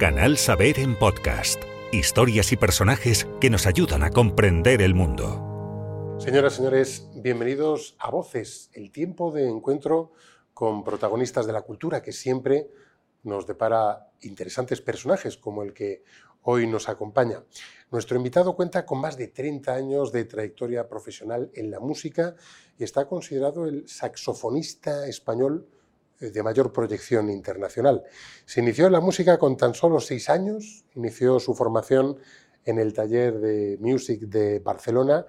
Canal 0.00 0.38
Saber 0.38 0.78
en 0.78 0.98
podcast. 0.98 1.62
Historias 1.92 2.52
y 2.52 2.56
personajes 2.56 3.28
que 3.38 3.50
nos 3.50 3.66
ayudan 3.66 4.02
a 4.02 4.08
comprender 4.08 4.80
el 4.80 4.94
mundo. 4.94 6.16
Señoras 6.18 6.54
señores, 6.54 7.10
bienvenidos 7.16 7.96
a 7.98 8.10
Voces, 8.10 8.70
el 8.72 8.92
tiempo 8.92 9.30
de 9.30 9.46
encuentro 9.46 10.12
con 10.54 10.84
protagonistas 10.84 11.46
de 11.46 11.52
la 11.52 11.60
cultura 11.60 12.02
que 12.02 12.12
siempre 12.12 12.70
nos 13.24 13.46
depara 13.46 14.10
interesantes 14.22 14.80
personajes 14.80 15.36
como 15.36 15.62
el 15.62 15.74
que 15.74 16.02
hoy 16.44 16.66
nos 16.66 16.88
acompaña. 16.88 17.44
Nuestro 17.90 18.16
invitado 18.16 18.56
cuenta 18.56 18.86
con 18.86 19.02
más 19.02 19.18
de 19.18 19.28
30 19.28 19.74
años 19.74 20.12
de 20.12 20.24
trayectoria 20.24 20.88
profesional 20.88 21.50
en 21.52 21.70
la 21.70 21.78
música 21.78 22.36
y 22.78 22.84
está 22.84 23.06
considerado 23.06 23.66
el 23.66 23.86
saxofonista 23.86 25.06
español 25.06 25.68
de 26.20 26.42
mayor 26.42 26.72
proyección 26.72 27.30
internacional. 27.30 28.04
Se 28.44 28.60
inició 28.60 28.86
en 28.86 28.92
la 28.92 29.00
música 29.00 29.38
con 29.38 29.56
tan 29.56 29.74
solo 29.74 30.00
seis 30.00 30.28
años, 30.28 30.84
inició 30.94 31.40
su 31.40 31.54
formación 31.54 32.18
en 32.64 32.78
el 32.78 32.92
taller 32.92 33.40
de 33.40 33.78
Music 33.80 34.20
de 34.22 34.58
Barcelona 34.58 35.24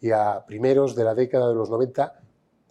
y 0.00 0.10
a 0.10 0.44
primeros 0.44 0.96
de 0.96 1.04
la 1.04 1.14
década 1.14 1.48
de 1.48 1.54
los 1.54 1.70
90 1.70 2.20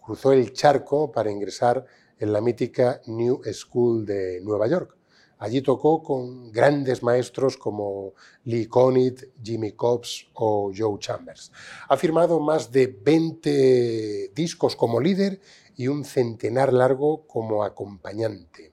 cruzó 0.02 0.32
el 0.32 0.52
charco 0.52 1.10
para 1.10 1.30
ingresar 1.30 1.86
en 2.18 2.32
la 2.32 2.40
mítica 2.40 3.00
New 3.06 3.40
School 3.52 4.04
de 4.04 4.40
Nueva 4.42 4.66
York. 4.66 4.96
Allí 5.38 5.60
tocó 5.60 6.04
con 6.04 6.52
grandes 6.52 7.02
maestros 7.02 7.56
como 7.56 8.12
Lee 8.44 8.66
Konitz, 8.66 9.26
Jimmy 9.42 9.72
Cobbs 9.72 10.28
o 10.34 10.70
Joe 10.72 11.00
Chambers. 11.00 11.50
Ha 11.88 11.96
firmado 11.96 12.38
más 12.38 12.70
de 12.70 12.86
20 12.86 14.30
discos 14.36 14.76
como 14.76 15.00
líder 15.00 15.40
y 15.76 15.88
un 15.88 16.04
centenar 16.04 16.72
largo 16.72 17.26
como 17.26 17.64
acompañante. 17.64 18.72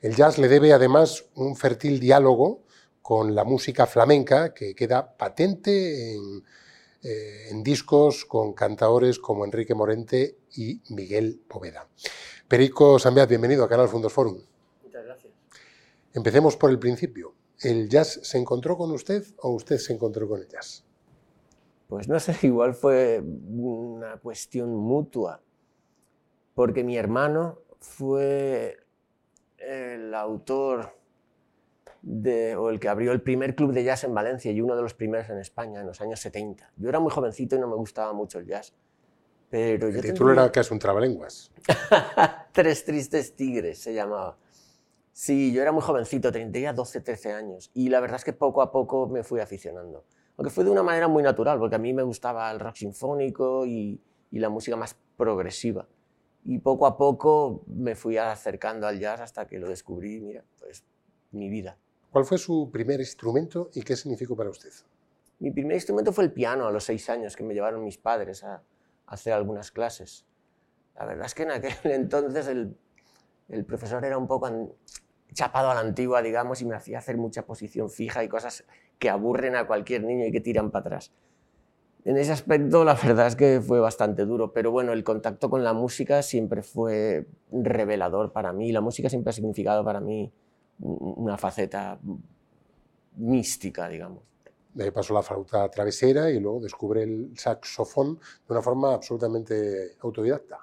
El 0.00 0.16
jazz 0.16 0.38
le 0.38 0.48
debe 0.48 0.72
además 0.72 1.26
un 1.34 1.54
fértil 1.54 2.00
diálogo 2.00 2.64
con 3.00 3.34
la 3.34 3.44
música 3.44 3.86
flamenca 3.86 4.52
que 4.54 4.74
queda 4.74 5.16
patente 5.16 6.14
en, 6.14 6.42
eh, 7.02 7.50
discos 7.62 8.24
con 8.24 8.52
cantadores 8.52 9.18
como 9.18 9.44
Enrique 9.44 9.74
Morente 9.74 10.38
y 10.56 10.80
Miguel 10.90 11.40
Poveda. 11.48 11.88
Perico 12.48 12.98
Sambiat, 12.98 13.28
bienvenido 13.28 13.64
a 13.64 13.68
Canal 13.68 13.88
Fundos 13.88 14.12
Forum. 14.12 14.38
Muchas 14.82 15.04
gracias. 15.04 15.32
Empecemos 16.14 16.56
por 16.56 16.70
el 16.70 16.78
principio. 16.78 17.34
¿El 17.60 17.88
jazz 17.88 18.20
se 18.22 18.38
encontró 18.38 18.76
con 18.76 18.90
usted 18.90 19.24
o 19.38 19.50
usted 19.50 19.78
se 19.78 19.92
encontró 19.92 20.28
con 20.28 20.40
el 20.40 20.48
jazz? 20.48 20.84
Pues 21.88 22.08
no 22.08 22.18
sé, 22.18 22.36
igual 22.42 22.74
fue 22.74 23.22
una 23.22 24.16
cuestión 24.16 24.74
mutua 24.74 25.40
porque 26.54 26.84
mi 26.84 26.96
hermano 26.96 27.58
fue 27.80 28.78
el 29.58 30.14
autor 30.14 30.94
de, 32.02 32.56
o 32.56 32.68
el 32.70 32.80
que 32.80 32.88
abrió 32.88 33.12
el 33.12 33.22
primer 33.22 33.54
club 33.54 33.72
de 33.72 33.84
jazz 33.84 34.04
en 34.04 34.14
Valencia 34.14 34.50
y 34.50 34.60
uno 34.60 34.74
de 34.76 34.82
los 34.82 34.94
primeros 34.94 35.30
en 35.30 35.38
España 35.38 35.80
en 35.80 35.86
los 35.86 36.00
años 36.00 36.20
70. 36.20 36.72
Yo 36.76 36.88
era 36.88 37.00
muy 37.00 37.10
jovencito 37.10 37.56
y 37.56 37.58
no 37.58 37.68
me 37.68 37.76
gustaba 37.76 38.12
mucho 38.12 38.38
el 38.38 38.46
jazz. 38.46 38.74
Pero 39.48 39.88
el 39.88 40.00
título 40.00 40.32
era 40.32 40.50
casi 40.50 40.72
un 40.72 40.78
trabalenguas. 40.78 41.52
Tres 42.52 42.84
tristes 42.84 43.36
tigres 43.36 43.78
se 43.78 43.92
llamaba. 43.92 44.38
Sí, 45.12 45.52
yo 45.52 45.60
era 45.60 45.72
muy 45.72 45.82
jovencito, 45.82 46.32
tenía 46.32 46.72
12, 46.72 47.02
13 47.02 47.32
años. 47.34 47.70
Y 47.74 47.90
la 47.90 48.00
verdad 48.00 48.16
es 48.16 48.24
que 48.24 48.32
poco 48.32 48.62
a 48.62 48.72
poco 48.72 49.06
me 49.08 49.22
fui 49.22 49.40
aficionando. 49.40 50.04
Aunque 50.38 50.50
fue 50.50 50.64
de 50.64 50.70
una 50.70 50.82
manera 50.82 51.06
muy 51.06 51.22
natural, 51.22 51.58
porque 51.58 51.76
a 51.76 51.78
mí 51.78 51.92
me 51.92 52.02
gustaba 52.02 52.50
el 52.50 52.60
rock 52.60 52.76
sinfónico 52.76 53.66
y, 53.66 54.00
y 54.30 54.38
la 54.38 54.48
música 54.48 54.74
más 54.74 54.96
progresiva. 55.18 55.86
Y 56.44 56.58
poco 56.58 56.86
a 56.86 56.96
poco 56.96 57.62
me 57.66 57.94
fui 57.94 58.16
acercando 58.16 58.86
al 58.86 58.98
jazz 58.98 59.20
hasta 59.20 59.46
que 59.46 59.58
lo 59.58 59.68
descubrí, 59.68 60.20
mira, 60.20 60.44
pues 60.58 60.84
mi 61.30 61.48
vida. 61.48 61.78
¿Cuál 62.10 62.24
fue 62.24 62.38
su 62.38 62.70
primer 62.70 63.00
instrumento 63.00 63.70
y 63.74 63.82
qué 63.82 63.96
significó 63.96 64.36
para 64.36 64.50
usted? 64.50 64.70
Mi 65.38 65.50
primer 65.50 65.76
instrumento 65.76 66.12
fue 66.12 66.24
el 66.24 66.32
piano 66.32 66.66
a 66.66 66.70
los 66.70 66.84
seis 66.84 67.08
años, 67.08 67.36
que 67.36 67.44
me 67.44 67.54
llevaron 67.54 67.82
mis 67.84 67.98
padres 67.98 68.44
a, 68.44 68.62
hacer 69.06 69.32
algunas 69.32 69.70
clases. 69.70 70.24
La 70.94 71.04
verdad 71.04 71.26
es 71.26 71.34
que 71.34 71.42
en 71.42 71.50
aquel 71.50 71.72
entonces 71.84 72.46
el, 72.46 72.76
el 73.48 73.64
profesor 73.64 74.04
era 74.04 74.18
un 74.18 74.26
poco 74.26 74.76
chapado 75.32 75.70
a 75.70 75.74
la 75.74 75.80
antigua, 75.80 76.22
digamos, 76.22 76.60
y 76.62 76.64
me 76.64 76.74
hacía 76.74 76.98
hacer 76.98 77.16
mucha 77.16 77.44
posición 77.44 77.90
fija 77.90 78.22
y 78.24 78.28
cosas 78.28 78.64
que 78.98 79.10
aburren 79.10 79.56
a 79.56 79.66
cualquier 79.66 80.04
niño 80.04 80.26
y 80.26 80.32
que 80.32 80.40
tiran 80.40 80.70
para 80.70 80.86
atrás. 80.86 81.12
En 82.04 82.16
ese 82.16 82.32
aspecto 82.32 82.84
la 82.84 82.94
verdad 82.94 83.28
es 83.28 83.36
que 83.36 83.60
fue 83.60 83.78
bastante 83.78 84.24
duro, 84.24 84.52
pero 84.52 84.72
bueno, 84.72 84.92
el 84.92 85.04
contacto 85.04 85.48
con 85.48 85.62
la 85.62 85.72
música 85.72 86.22
siempre 86.22 86.62
fue 86.62 87.26
revelador 87.52 88.32
para 88.32 88.52
mí. 88.52 88.72
La 88.72 88.80
música 88.80 89.08
siempre 89.08 89.30
ha 89.30 89.32
significado 89.32 89.84
para 89.84 90.00
mí 90.00 90.32
una 90.80 91.38
faceta 91.38 92.00
mística, 93.16 93.88
digamos. 93.88 94.24
De 94.74 94.84
ahí 94.84 94.90
pasó 94.90 95.14
la 95.14 95.22
flauta 95.22 95.68
travesera 95.68 96.30
y 96.30 96.40
luego 96.40 96.60
descubre 96.60 97.02
el 97.04 97.32
saxofón 97.36 98.16
de 98.16 98.52
una 98.52 98.62
forma 98.62 98.94
absolutamente 98.94 99.96
autodidacta. 100.00 100.58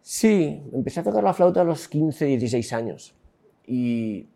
Sí, 0.00 0.62
empecé 0.72 1.00
a 1.00 1.02
tocar 1.02 1.24
la 1.24 1.34
flauta 1.34 1.62
a 1.62 1.64
los 1.64 1.88
15, 1.88 2.24
16 2.26 2.72
años 2.72 3.14
y, 3.66 4.28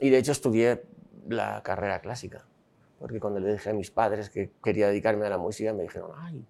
y 0.00 0.10
de 0.10 0.18
hecho 0.18 0.32
estudié 0.32 0.82
la 1.28 1.62
carrera 1.64 2.00
clásica 2.00 2.46
porque 2.98 3.20
cuando 3.20 3.40
le 3.40 3.52
dije 3.52 3.70
a 3.70 3.74
mis 3.74 3.90
padres 3.90 4.30
que 4.30 4.50
quería 4.62 4.88
dedicarme 4.88 5.26
a 5.26 5.30
la 5.30 5.38
música, 5.38 5.72
me 5.72 5.82
dijeron, 5.82 6.10
ay, 6.16 6.44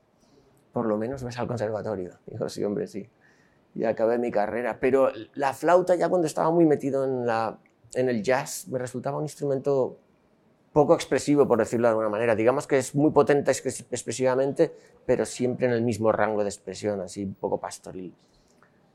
por 0.73 0.87
lo 0.87 0.97
menos 0.97 1.23
vas 1.23 1.39
al 1.39 1.47
conservatorio. 1.47 2.19
Digo, 2.27 2.49
sí, 2.49 2.63
hombre, 2.65 2.87
sí. 2.87 3.09
Y 3.75 3.85
acabé 3.85 4.19
mi 4.19 4.31
carrera. 4.31 4.79
Pero 4.81 5.11
la 5.35 5.53
flauta, 5.53 5.95
ya 5.95 6.09
cuando 6.09 6.27
estaba 6.27 6.51
muy 6.51 6.65
metido 6.65 7.05
en, 7.05 7.27
la, 7.27 7.59
en 7.95 8.09
el 8.09 8.23
jazz, 8.23 8.69
me 8.69 8.79
resultaba 8.79 9.19
un 9.19 9.25
instrumento 9.25 9.99
poco 10.73 10.95
expresivo, 10.95 11.49
por 11.49 11.59
decirlo 11.59 11.89
de 11.89 11.91
alguna 11.91 12.09
manera. 12.09 12.37
Digamos 12.37 12.67
que 12.67 12.79
es 12.79 12.95
muy 12.95 13.11
potente 13.11 13.51
expresivamente, 13.51 14.75
pero 15.07 15.25
siempre 15.25 15.67
en 15.67 15.73
el 15.73 15.83
mismo 15.83 16.13
rango 16.13 16.43
de 16.43 16.51
expresión, 16.51 17.01
así 17.01 17.25
un 17.25 17.35
poco 17.35 17.59
pastoril. 17.59 18.15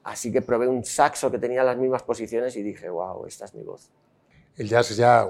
Así 0.04 0.32
que 0.32 0.42
probé 0.42 0.68
un 0.68 0.84
saxo 0.84 1.32
que 1.32 1.40
tenía 1.40 1.64
las 1.64 1.78
mismas 1.78 2.04
posiciones 2.04 2.56
y 2.56 2.64
dije, 2.64 2.90
wow, 2.90 3.26
esta 3.26 3.46
es 3.46 3.56
mi 3.56 3.64
voz. 3.64 3.90
El 4.58 4.68
jazz 4.68 4.92
es 4.92 4.98
ya 4.98 5.26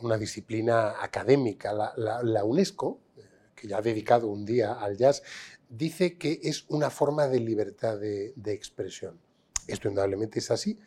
una, 0.00 0.18
disciplina 0.18 1.02
académica. 1.02 1.72
La, 1.72 2.44
UNESCO, 2.44 3.00
que 3.54 3.68
ya 3.68 3.78
ha 3.78 3.82
dedicado 3.82 4.28
un 4.28 4.44
día 4.44 4.74
al 4.74 4.96
jazz, 4.96 5.22
dice 5.68 6.18
que 6.18 6.40
es 6.42 6.66
una 6.68 6.90
forma 6.90 7.28
de 7.28 7.40
libertad 7.40 7.98
de, 7.98 8.34
expresión. 8.46 9.18
Esto 9.66 9.88
indudablemente 9.88 10.40
es 10.40 10.50
así. 10.50 10.78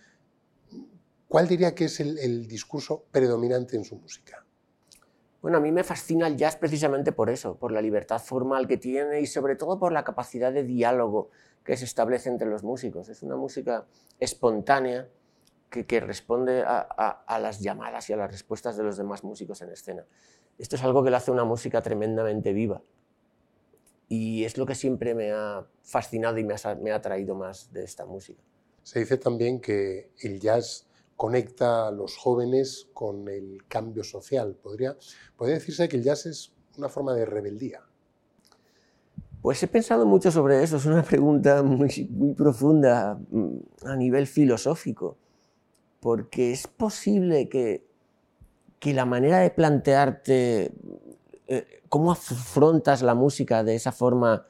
¿Cuál 1.28 1.48
diría 1.48 1.76
que 1.76 1.86
es 1.86 2.00
el, 2.00 2.48
discurso 2.48 3.06
predominante 3.12 3.76
en 3.76 3.84
su 3.84 3.96
música? 3.96 4.46
Bueno, 5.42 5.58
a 5.58 5.62
mí 5.62 5.72
me 5.72 5.86
fascina 5.86 6.28
el 6.28 6.36
jazz 6.36 6.58
precisamente 6.58 7.14
por 7.14 7.30
eso, 7.30 7.56
por 7.56 7.72
la 7.72 7.82
libertad 7.82 8.20
formal 8.20 8.68
que 8.68 8.76
tiene 8.76 9.22
y 9.22 9.26
sobre 9.26 9.56
todo 9.56 9.80
por 9.80 9.94
la 9.94 10.04
capacidad 10.04 10.52
de 10.52 10.64
diálogo 10.64 11.30
que 11.64 11.78
se 11.78 11.86
establece 11.86 12.28
entre 12.28 12.50
los 12.50 12.64
músicos. 12.64 13.08
Es 13.08 13.24
una 13.24 13.38
música 13.38 13.86
espontánea, 14.20 15.08
que, 15.70 16.00
responde 16.00 16.64
a, 16.66 17.40
las 17.40 17.60
llamadas 17.60 18.10
y 18.10 18.14
a 18.14 18.18
las 18.18 18.32
respuestas 18.32 18.76
de 18.76 18.84
los 18.84 18.98
demás 18.98 19.24
músicos 19.24 19.62
en 19.62 19.70
escena. 19.70 20.06
Esto 20.58 20.76
es 20.76 20.84
algo 20.84 21.04
que 21.04 21.12
le 21.12 21.18
hace 21.18 21.32
una 21.32 21.46
música 21.46 21.82
tremendamente 21.82 22.54
viva. 22.54 22.82
Y 24.08 24.44
es 24.44 24.58
lo 24.58 24.66
que 24.66 24.74
siempre 24.74 25.14
me 25.14 25.32
ha 25.32 25.66
fascinado 25.84 26.40
y 26.40 26.44
me 26.44 26.56
ha, 26.56 26.76
me 26.76 26.92
ha 26.92 26.96
atraído 26.96 27.36
más 27.36 27.72
de 27.72 27.84
esta 27.84 28.06
música. 28.06 28.42
Se 28.82 29.00
dice 29.00 29.18
también 29.18 29.62
que 29.62 30.12
el 30.22 30.40
jazz 30.40 30.88
conecta 31.16 31.88
a 31.88 31.92
los 31.92 32.18
jóvenes 32.18 32.90
con 32.94 33.28
el 33.28 33.64
cambio 33.68 34.04
social. 34.04 34.56
¿Podría, 34.56 34.98
¿Podría 35.38 35.56
decirse 35.56 35.88
que 35.88 35.98
el 35.98 36.04
jazz 36.04 36.26
es 36.26 36.54
una 36.78 36.90
forma 36.90 37.14
de 37.14 37.26
rebeldía? 37.26 37.84
Pues 39.42 39.62
he 39.62 39.68
pensado 39.68 40.06
mucho 40.08 40.32
sobre 40.32 40.64
eso. 40.64 40.78
Es 40.78 40.86
una 40.88 41.04
pregunta 41.04 41.62
muy, 41.62 42.08
muy 42.10 42.34
profunda 42.34 43.20
mm, 43.30 43.58
a 43.86 43.96
nivel 43.96 44.26
filosófico 44.26 45.18
porque 46.00 46.52
es 46.52 46.68
posible 46.68 47.50
que, 47.50 47.86
que 48.80 48.94
la 48.94 49.06
manera 49.06 49.40
de 49.40 49.50
plantearte 49.50 50.72
eh, 51.48 51.82
cómo 51.90 52.12
afrontas 52.12 53.02
la 53.02 53.16
música 53.16 53.64
de 53.64 53.76
esa 53.76 53.92
forma 53.92 54.46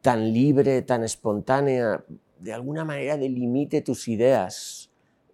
tan 0.00 0.32
libre, 0.32 0.82
tan 0.82 1.04
espontánea, 1.04 2.04
de 2.40 2.52
alguna 2.52 2.84
manera 2.84 3.16
delimite 3.16 3.80
tus 3.82 4.08
ideas 4.08 4.90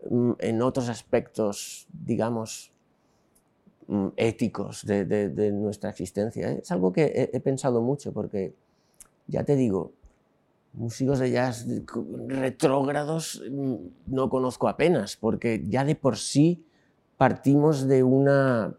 mm, 0.08 0.32
en 0.38 0.62
otros 0.62 0.88
aspectos, 0.90 1.87
digamos, 1.90 2.70
mm, 3.87 4.08
éticos 4.16 4.84
de, 4.84 5.50
nuestra 5.52 5.90
existencia. 5.90 6.52
Es 6.52 6.70
algo 6.70 6.93
que 6.93 7.31
he 7.32 7.40
pensado 7.40 7.81
mucho 7.81 8.12
porque, 8.12 8.55
ya 9.26 9.44
te 9.44 9.56
digo, 9.56 9.93
músicos 10.73 11.19
de 11.19 11.31
jazz 11.31 11.67
retrógrados 12.29 13.43
mm, 13.50 13.75
no 14.06 14.29
conozco 14.29 14.69
apenas, 14.69 15.17
porque 15.17 15.62
ya 15.67 15.85
de 15.85 15.94
por 15.94 16.17
sí 16.17 16.65
partimos 17.17 17.87
de 17.88 18.03
una, 18.03 18.75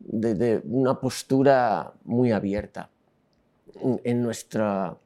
de, 0.00 0.60
una 0.64 1.00
postura 1.00 1.94
muy 2.04 2.32
abierta 2.32 2.90
en, 4.02 4.22
nuestra, 4.22 4.98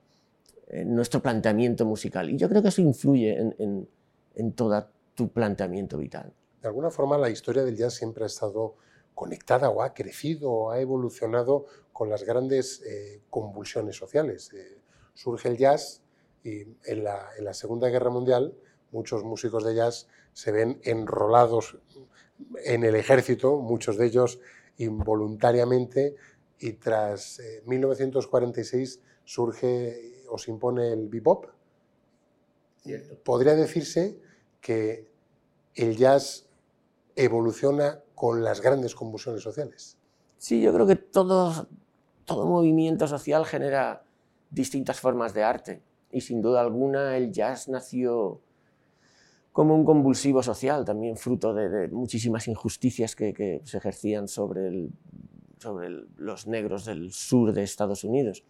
en 0.68 0.94
nuestro 0.94 1.20
planteamiento 1.20 1.84
musical. 1.84 2.30
Y 2.30 2.36
yo 2.36 2.48
creo 2.48 2.62
que 2.62 2.68
eso 2.68 2.82
influye 2.82 3.38
en, 3.38 3.88
en, 4.34 4.52
todo 4.52 4.88
tu 5.14 5.28
planteamiento 5.28 5.98
vital. 5.98 6.32
De 6.62 6.68
alguna 6.68 6.90
forma 6.90 7.18
la 7.18 7.30
historia 7.30 7.64
del 7.64 7.76
jazz 7.76 7.94
siempre 7.94 8.24
ha 8.24 8.26
estado 8.26 8.76
conectada 9.14 9.68
o 9.68 9.82
ha 9.82 9.94
crecido 9.94 10.50
o 10.50 10.70
ha 10.70 10.80
evolucionado 10.80 11.66
con 11.92 12.08
las 12.08 12.22
grandes 12.22 12.80
eh, 12.82 13.22
convulsiones 13.28 13.96
sociales. 13.96 14.52
Eh, 14.52 14.80
surge 15.12 15.48
el 15.48 15.56
jazz 15.56 16.02
y 16.44 16.62
en 16.84 17.04
la, 17.04 17.28
en 17.36 17.44
la, 17.44 17.54
Segunda 17.54 17.88
Guerra 17.88 18.10
Mundial 18.10 18.54
muchos 18.92 19.24
músicos 19.24 19.64
de 19.64 19.74
jazz 19.74 20.08
se 20.32 20.52
ven 20.52 20.80
enrolados 20.84 21.78
en 22.64 22.84
el 22.84 22.94
ejército, 22.94 23.56
muchos 23.56 23.96
de 23.96 24.06
ellos 24.06 24.40
involuntariamente, 24.78 26.14
y 26.60 26.74
tras 26.74 27.40
1946 27.66 29.00
surge 29.24 30.22
o 30.28 30.38
se 30.38 30.50
impone 30.50 30.92
el 30.92 31.08
bebop. 31.08 31.46
Podría 33.24 33.54
decirse 33.54 34.18
que 34.60 35.10
el 35.74 35.96
jazz 35.96 36.46
evoluciona 37.16 38.00
con 38.14 38.42
las 38.42 38.60
grandes 38.60 38.94
convulsiones 38.94 39.42
sociales. 39.42 39.96
Sí, 40.38 40.60
yo 40.60 40.72
creo 40.72 40.86
que 40.86 40.96
todo, 40.96 41.68
todo 42.24 42.46
movimiento 42.46 43.06
social 43.06 43.44
genera 43.44 44.04
distintas 44.50 45.00
formas 45.00 45.34
de 45.34 45.42
arte 45.42 45.82
y 46.10 46.20
sin 46.20 46.42
duda 46.42 46.60
alguna 46.60 47.16
el 47.16 47.32
jazz 47.32 47.68
nació 47.68 48.40
como 49.52 49.74
un 49.74 49.84
convulsivo 49.84 50.42
social, 50.42 50.84
también 50.84 51.16
fruto 51.16 51.52
de, 51.52 51.88
muchísimas 51.88 52.46
injusticias 52.46 53.16
que, 53.16 53.60
se 53.64 53.78
ejercían 53.78 54.28
sobre, 54.28 54.88
sobre 55.58 55.90
los 56.16 56.46
negros 56.46 56.84
del 56.84 57.12
sur 57.12 57.52
de 57.52 57.64
Estados 57.64 58.04
Unidos 58.04 58.44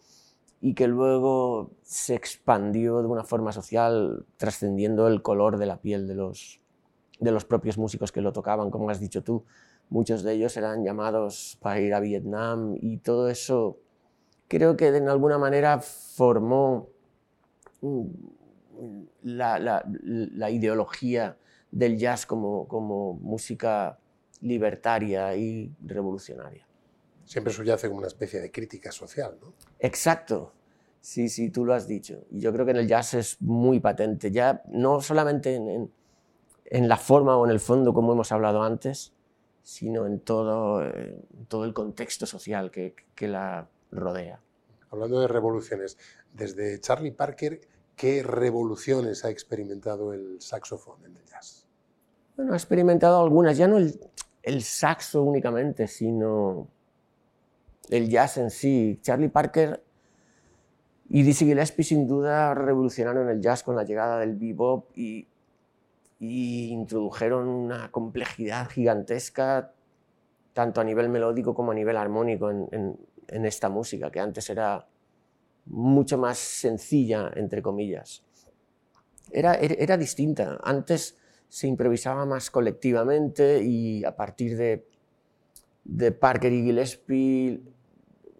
y 0.60 0.75
que 0.75 0.88
luego 0.88 1.70
se 1.82 2.14
expandió 2.14 3.00
de 3.00 3.08
una 3.08 3.25
forma 3.25 3.52
social 3.52 4.26
trascendiendo 4.37 5.06
el 5.08 5.22
color 5.22 5.56
de 5.56 5.66
la 5.66 5.81
piel 5.81 6.06
de 6.08 6.14
los, 6.14 6.61
de 7.20 7.31
los 7.31 7.44
propios 7.44 7.78
músicos 7.78 8.12
que 8.12 8.20
lo 8.20 8.32
tocaban, 8.32 8.70
como 8.70 8.90
has 8.90 9.00
dicho 9.00 9.22
tú. 9.22 9.44
Muchos 9.88 10.22
de 10.22 10.34
ellos 10.34 10.56
eran 10.56 10.84
llamados 10.84 11.56
para 11.62 11.81
ir 11.81 11.94
a 11.94 12.00
Vietnam 12.00 12.76
y 12.78 12.99
todo 12.99 13.31
eso 13.31 13.78
creo 14.49 14.76
que 14.76 14.90
de 14.90 15.08
alguna 15.08 15.38
manera 15.38 15.81
formó 15.81 16.88
mm, 17.80 19.02
la, 19.22 19.58
la, 19.58 20.50
ideología 20.50 21.36
del 21.70 21.98
jazz 21.98 22.26
como, 22.26 22.66
como 22.69 23.14
música 23.14 23.98
libertaria 24.40 25.34
y 25.36 25.72
revolucionaria. 25.84 26.66
Siempre 27.25 27.52
subyace 27.52 27.88
como 27.88 27.98
una 27.98 28.06
especie 28.06 28.40
de 28.40 28.50
crítica 28.50 28.92
social, 28.92 29.36
¿no? 29.40 29.52
Exacto. 29.78 30.52
Sí, 31.00 31.28
sí, 31.28 31.50
tú 31.50 31.64
lo 31.64 31.75
has 31.75 31.86
dicho. 31.86 32.25
Y 32.30 32.40
yo 32.40 32.52
creo 32.52 32.64
que 32.64 32.72
en 32.72 32.78
el 32.78 32.88
jazz 32.88 33.14
es 33.14 33.40
muy 33.40 33.80
patente, 33.80 34.30
ya 34.30 34.62
no 34.69 35.00
solamente 35.00 35.54
en, 35.54 35.90
en 36.64 36.88
la 36.88 36.96
forma 36.96 37.36
o 37.36 37.44
en 37.44 37.50
el 37.50 37.60
fondo, 37.60 37.94
como 37.94 38.12
hemos 38.12 38.32
hablado 38.32 38.62
antes, 38.62 39.12
sino 39.62 40.06
en 40.06 40.20
todo, 40.20 40.82
eh, 40.82 41.22
todo 41.48 41.64
el 41.64 41.75
contexto 41.75 42.26
social 42.26 42.70
que, 42.70 42.94
que, 43.14 43.28
la 43.28 43.69
rodea. 43.90 44.40
Hablando 44.90 45.20
de 45.20 45.28
revoluciones, 45.28 45.98
desde 46.32 46.80
Charlie 46.80 47.12
Parker, 47.12 47.60
¿qué 47.96 48.22
revoluciones 48.22 49.25
ha 49.25 49.30
experimentado 49.30 50.12
el 50.12 50.40
saxofón 50.40 51.04
en 51.04 51.16
el 51.16 51.25
jazz? 51.25 51.66
Bueno, 52.36 52.52
ha 52.52 52.56
experimentado 52.56 53.20
algunas, 53.22 53.56
ya 53.56 53.66
no 53.66 53.78
el, 53.78 54.62
saxo 54.62 55.22
únicamente, 55.22 55.88
sino 55.88 56.69
el 57.90 58.08
jazz 58.08 58.38
en 58.38 58.50
sí. 58.50 58.98
Charlie 59.02 59.28
Parker 59.28 59.82
y 61.08 61.22
Dizzy 61.22 61.46
Gillespie 61.46 61.84
sin 61.84 62.06
duda 62.06 62.54
revolucionaron 62.54 63.28
el 63.28 63.40
jazz 63.40 63.62
con 63.62 63.75
la 63.75 63.84
llegada 63.84 64.20
del 64.20 64.36
bebop 64.36 64.96
y 64.96 65.26
introdujeron 66.20 67.48
una 67.48 67.90
complejidad 67.90 68.69
gigantesca, 68.69 69.72
tanto 70.58 70.80
a 70.80 70.84
nivel 70.84 71.08
melódico 71.08 71.54
como 71.54 71.70
a 71.70 71.75
nivel 71.75 71.96
armónico 71.96 72.50
en, 72.50 72.98
esta 73.28 73.69
música, 73.69 74.10
que 74.10 74.19
antes 74.19 74.50
era 74.50 74.88
mucho 75.68 76.18
más 76.18 76.38
sencilla, 76.38 77.30
entre 77.36 77.62
comillas. 77.62 78.24
Era, 79.30 79.54
era, 79.54 79.96
distinta. 79.96 80.58
Antes 80.62 81.16
se 81.48 81.66
improvisaba 81.66 82.24
más 82.24 82.50
colectivamente 82.50 83.62
y 83.62 84.04
a 84.04 84.16
partir 84.16 84.56
de, 84.56 84.86
de 85.84 86.12
Parker 86.12 86.52
y 86.52 86.62
Gillespie 86.62 87.60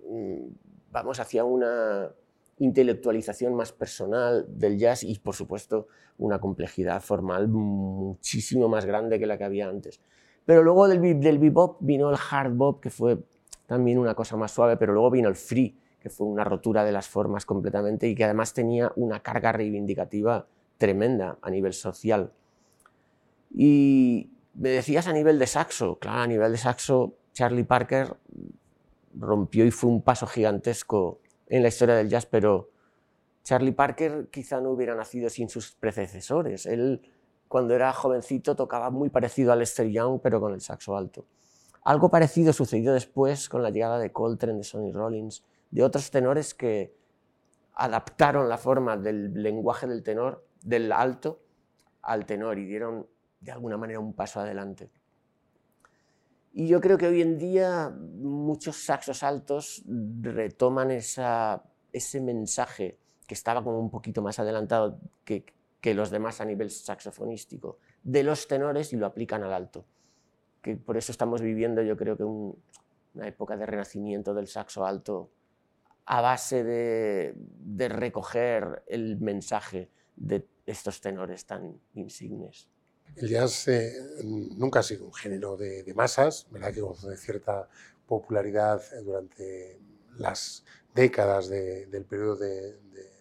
mm, 0.09 0.47
vamos 0.91 1.21
hacia 1.21 1.45
una 1.45 2.11
intelectualización 2.59 3.55
más 3.55 3.73
personal 3.73 4.47
del 4.49 4.79
jazz 4.79 5.03
y, 5.05 5.19
por 5.19 5.35
supuesto, 5.35 5.89
una 6.17 6.41
complejidad 6.41 7.01
formal 7.01 7.49
muchísimo 7.49 8.69
más 8.69 8.85
grande 8.85 9.19
que 9.19 9.27
la 9.27 9.39
que 9.39 9.45
había 9.45 9.69
antes. 9.69 10.01
Pero 10.45 10.63
luego 10.63 10.89
del, 10.89 11.21
del 11.21 11.39
bebop 11.39 11.77
vino 11.81 12.11
el 12.11 12.17
hard 12.31 12.53
bop, 12.53 12.81
que 12.81 12.91
fue 12.91 13.19
también 13.67 13.99
una 13.99 14.15
cosa 14.15 14.37
más 14.37 14.51
suave, 14.51 14.77
pero 14.77 14.93
luego 14.93 15.11
vino 15.11 15.29
el 15.29 15.37
free, 15.37 15.79
fue 16.09 16.27
una 16.27 16.45
rotura 16.45 16.85
de 16.85 16.93
las 16.93 17.09
formas 17.09 17.47
completamente 17.47 18.09
y 18.09 18.15
que 18.15 18.25
además 18.25 18.55
tenía 18.55 18.93
una 18.97 19.21
carga 19.21 19.53
reivindicativa 19.53 20.47
tremenda 20.79 21.39
a 21.43 21.51
nivel 21.51 21.73
social. 21.73 22.33
Y 23.51 24.31
me 24.55 24.71
decías 24.71 25.07
a 25.07 25.13
nivel 25.13 25.39
de 25.39 25.47
saxo, 25.47 25.99
claro, 25.99 26.21
a 26.21 26.27
nivel 26.27 26.53
de 26.53 26.59
saxo, 26.59 27.15
Charlie 27.33 27.65
Parker 27.65 28.17
rompió 29.15 29.65
y 29.65 29.71
fue 29.71 29.91
un 29.91 30.03
paso 30.03 30.27
gigantesco 30.27 31.21
en 31.49 31.63
la 31.63 31.69
historia 31.69 31.95
del 31.95 32.09
jazz, 32.09 32.27
pero 32.27 32.71
Charlie 33.43 33.73
Parker 33.73 34.29
quizá 34.31 34.61
no 34.61 34.71
hubiera 34.71 34.95
nacido 34.95 35.31
sin 35.31 35.49
sus 35.49 35.73
predecesores. 35.73 36.67
Él, 36.67 37.01
cuando 37.49 37.75
era 37.75 37.93
jovencito, 37.93 38.55
tocaba 38.57 38.91
muy 38.91 39.09
parecido 39.09 39.53
a 39.53 39.57
Lester 39.57 39.89
Young, 39.89 40.21
pero 40.23 40.41
con 40.41 40.53
el 40.53 40.61
saxo 40.61 40.97
alto. 40.97 41.25
Algo 41.83 42.11
parecido 42.11 42.53
sucedió 42.53 42.93
después 42.93 43.49
con 43.49 43.63
la 43.63 43.71
llegada 43.71 43.99
de 43.99 44.13
Coltrane, 44.13 44.59
de 44.59 44.65
Sonny 44.65 44.93
Rollins, 44.93 45.45
de 45.71 45.83
otros 45.83 46.11
tenores 46.11 46.55
que 46.55 46.97
adaptaron 47.75 48.49
la 48.49 48.59
forma 48.59 48.97
del 48.97 49.33
lenguaje 49.35 49.87
del 49.87 50.03
tenor, 50.03 50.45
del 50.63 50.91
alto, 50.93 51.43
al 52.03 52.27
tenor 52.27 52.59
y 52.59 52.67
dieron 52.67 53.07
de 53.41 53.53
alguna 53.53 53.77
manera 53.77 54.01
un 54.01 54.15
paso 54.15 54.41
adelante. 54.41 54.91
Y 56.53 56.67
yo 56.67 56.81
creo 56.81 56.99
que 56.99 57.07
hoy 57.07 57.23
en 57.23 57.39
día 57.39 57.91
muchos 57.91 58.85
saxos 58.85 59.23
altos 59.23 59.85
retoman 59.87 60.91
ese 60.91 62.21
mensaje 62.21 62.99
que 63.27 63.35
estaba 63.35 63.63
como 63.63 63.79
un 63.79 63.91
poquito 63.91 64.23
más 64.23 64.39
adelantado 64.39 64.99
que, 65.25 65.45
los 65.95 66.11
demás 66.11 66.41
a 66.41 66.45
nivel 66.45 66.71
saxofonístico, 66.71 67.79
de 68.03 68.23
los 68.23 68.49
tenores 68.49 68.93
y 68.93 68.97
lo 68.97 69.07
aplican 69.07 69.43
al 69.43 69.53
alto. 69.53 69.87
Que 70.61 70.77
por 70.77 70.97
eso 70.97 71.13
estamos 71.13 71.41
viviendo 71.41 71.81
yo 71.83 71.97
creo 71.97 72.17
que 72.17 72.25
una 72.25 73.27
época 73.27 73.57
de 73.57 73.65
renacimiento 73.65 74.35
del 74.35 74.49
saxo 74.49 74.85
alto 74.85 75.31
a 76.11 76.23
base 76.23 76.65
de, 76.65 77.35
de 77.37 77.89
recoger 77.89 78.83
el 78.87 79.19
mensaje 79.21 79.91
de 80.17 80.47
estos 80.65 81.01
tenores 81.01 81.45
tan 81.45 81.79
insignes. 81.95 82.69
El 83.17 83.29
jazz 83.29 83.69
eh, 83.69 83.93
nunca 84.23 84.81
ha 84.81 84.83
sido 84.83 85.05
un 85.05 85.13
género 85.13 85.57
de, 85.57 85.93
masas, 85.95 86.47
¿verdad? 86.51 86.73
que 86.73 86.81
gozó 86.81 87.11
de 87.11 87.17
cierta 87.17 87.69
popularidad 88.07 88.83
durante 89.05 89.79
las 90.17 90.65
décadas 90.95 91.49
del 91.49 92.05
periodo 92.05 92.37
de, 92.37 92.77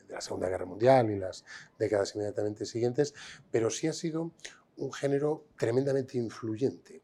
la 0.07 0.21
Segunda 0.21 0.47
Guerra 0.47 0.65
Mundial 0.65 1.11
y 1.11 1.19
las 1.19 1.43
décadas 1.77 2.15
inmediatamente 2.15 2.65
siguientes, 2.65 3.13
pero 3.51 3.69
sí 3.69 3.87
ha 3.87 3.93
sido 3.93 4.31
un 4.77 4.93
género 4.93 5.45
tremendamente 5.57 6.17
influyente. 6.17 7.01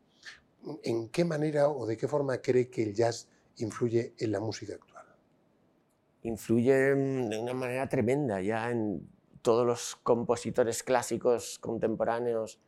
¿En 0.83 1.09
qué 1.09 1.25
manera 1.25 1.67
o 1.67 1.85
de 1.85 1.97
qué 1.97 2.07
forma 2.07 2.37
cree 2.41 2.69
que 2.69 2.83
el 2.83 2.93
jazz 2.93 3.27
influye 3.57 4.13
en 4.17 4.31
la 4.31 4.39
música 4.39 4.75
actual? 4.75 4.92
Influye 6.23 6.73
de 6.73 7.37
una 7.37 7.53
manera 7.53 7.87
tremenda 7.87 8.41
ya 8.41 8.71
en 8.71 9.07
todos 9.41 9.65
los 9.65 9.95
compositores 9.97 10.83
clásicos 10.83 11.59
contemporáneos 11.59 12.59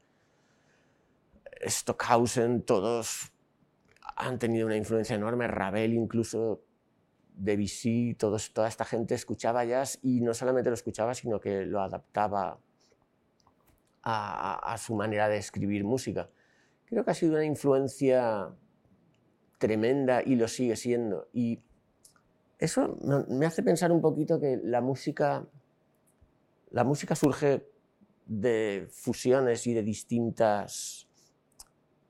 Stockhausen, 1.66 2.62
todos 2.64 3.32
han 4.16 4.40
tenido 4.40 4.66
una 4.66 4.76
influencia 4.76 5.16
enorme, 5.16 5.48
Ravel 5.48 5.94
incluso, 5.94 6.62
Debussy, 7.38 8.16
todos, 8.16 8.54
toda 8.54 8.68
esta 8.68 8.86
gente 8.86 9.16
escuchaba 9.16 9.66
jazz 9.66 10.00
y 10.02 10.22
no 10.22 10.34
solamente 10.34 10.70
lo 10.70 10.76
escuchaba, 10.76 11.14
sino 11.14 11.40
que 11.40 11.66
lo 11.66 11.82
adaptaba 11.82 12.60
a, 14.04 14.78
su 14.78 14.96
manera 14.96 15.28
de 15.28 15.38
escribir 15.38 15.84
música. 15.84 16.30
Creo 16.86 17.04
que 17.04 17.12
ha 17.12 17.16
sido 17.16 17.34
una 17.34 17.46
influencia 17.46 18.50
tremenda 19.58 20.22
y 20.24 20.36
lo 20.36 20.48
sigue 20.48 20.76
siendo. 20.76 21.28
Y 21.34 21.60
eso 22.60 22.98
me 23.30 23.46
hace 23.46 23.64
pensar 23.64 23.92
un 23.92 24.02
poquito 24.02 24.40
que 24.40 24.60
la 24.64 24.82
música, 24.82 25.46
la 26.72 26.84
música 26.84 27.16
surge 27.16 27.68
de 28.26 28.88
fusiones 28.90 29.68
y 29.68 29.74
de 29.74 29.84
distintas 29.84 31.08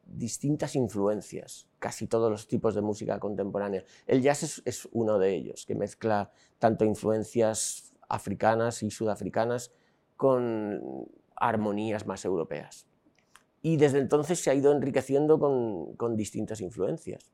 distintas 0.06 0.75
influencias, 0.75 1.68
casi 1.80 2.08
todos 2.08 2.30
los 2.30 2.48
tipos 2.48 2.75
de 2.75 2.82
música 2.82 3.20
contemporánea. 3.20 3.84
El 4.06 4.22
jazz 4.22 4.62
es, 4.66 4.88
uno 4.92 5.18
de 5.18 5.36
ellos, 5.36 5.66
que 5.66 5.75
mezcla 5.75 6.32
tanto 6.60 6.86
influencias 6.86 7.94
africanas 8.08 8.84
y 8.84 8.92
sudafricanas 8.92 9.72
con 10.16 11.08
armonías 11.36 12.06
más 12.06 12.24
europeas. 12.25 12.88
y 13.62 13.78
desde 13.78 13.98
entonces 13.98 14.40
se 14.40 14.52
ha 14.52 14.54
ido 14.54 14.72
enriqueciendo 14.72 15.40
con, 15.40 15.96
con 15.96 16.16
distintas 16.16 16.62
influencias. 16.62 17.32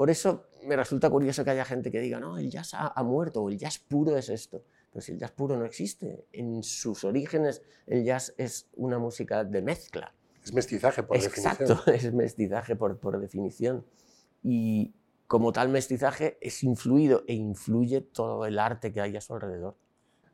Por 0.00 0.08
eso 0.08 0.46
me 0.62 0.76
resulta 0.76 1.10
curioso 1.10 1.44
que 1.44 1.50
haya 1.50 1.66
gente 1.66 1.90
que 1.90 2.00
diga, 2.00 2.18
no, 2.18 2.38
el 2.38 2.50
jazz 2.50 2.72
ha, 2.72 2.86
ha, 2.86 3.02
muerto, 3.02 3.42
o 3.42 3.50
el 3.50 3.58
jazz 3.58 3.78
puro 3.78 4.16
es 4.16 4.30
esto. 4.30 4.64
Pero 4.90 5.02
si 5.02 5.12
el 5.12 5.18
jazz 5.18 5.30
puro 5.30 5.58
no 5.58 5.66
existe, 5.66 6.24
en 6.32 6.62
sus 6.62 7.04
orígenes 7.04 7.60
el 7.86 8.02
jazz 8.02 8.32
es 8.38 8.70
una 8.76 8.98
música 8.98 9.44
de 9.44 9.60
mezcla. 9.60 10.14
Es 10.42 10.54
mestizaje 10.54 11.02
por 11.02 11.18
Exacto, 11.18 11.34
definición. 11.34 11.70
Exacto, 11.70 11.92
es 12.08 12.14
mestizaje 12.14 12.76
por, 12.76 12.96
por 12.96 13.20
definición. 13.20 13.84
Y 14.42 14.94
como 15.26 15.52
tal 15.52 15.68
mestizaje 15.68 16.38
es 16.40 16.62
influido 16.62 17.22
e 17.26 17.34
influye 17.34 18.00
todo 18.00 18.46
el 18.46 18.58
arte 18.58 18.94
que 18.94 19.02
hay 19.02 19.18
a 19.18 19.20
su 19.20 19.34
alrededor. 19.34 19.76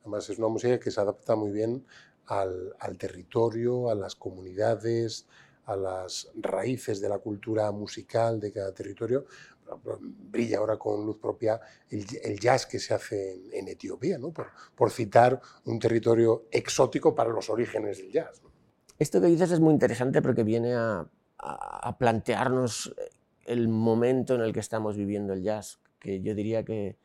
Además 0.03 0.31
es 0.31 0.39
una 0.39 0.47
música 0.47 0.79
que 0.79 0.93
se 0.93 1.01
adapta 1.01 1.35
muy 1.35 1.51
bien 1.51 1.85
al, 2.27 2.73
al 2.79 2.97
territorio, 2.99 3.91
a 3.91 3.97
las 3.97 4.15
comunidades, 4.15 5.27
a 5.67 5.77
las 5.77 6.31
raíces 6.37 7.01
de 7.01 7.09
la 7.09 7.19
cultura 7.19 7.71
musical 7.73 8.41
de 8.41 8.53
cada 8.53 8.73
territorio. 8.73 9.27
Brilla 10.31 10.59
ahora 10.59 10.77
con 10.77 11.05
luz 11.05 11.19
propia 11.19 11.61
el, 11.91 12.39
jazz 12.39 12.67
que 12.67 12.79
se 12.79 12.95
hace 12.95 13.41
en, 13.53 13.69
Etiopía, 13.69 14.19
¿no? 14.19 14.33
por, 14.33 14.91
citar 14.91 15.41
un 15.65 15.79
territorio 15.79 16.47
exótico 16.51 17.15
para 17.15 17.31
los 17.31 17.51
orígenes 17.51 17.99
del 17.99 18.13
jazz. 18.13 18.43
Esto 18.99 19.21
que 19.21 19.27
dices 19.27 19.51
es 19.51 19.61
muy 19.61 19.75
interesante 19.75 20.23
porque 20.23 20.43
viene 20.43 20.75
a, 20.75 21.07
a, 21.39 21.99
plantearnos 21.99 22.95
el 23.45 23.69
momento 23.69 24.35
en 24.35 24.41
el 24.41 24.53
que 24.53 24.61
estamos 24.61 24.97
viviendo 24.97 25.33
el 25.33 25.43
jazz, 25.43 25.79
que 25.99 26.21
yo 26.21 26.35
diría 26.35 26.65
que 26.65 26.97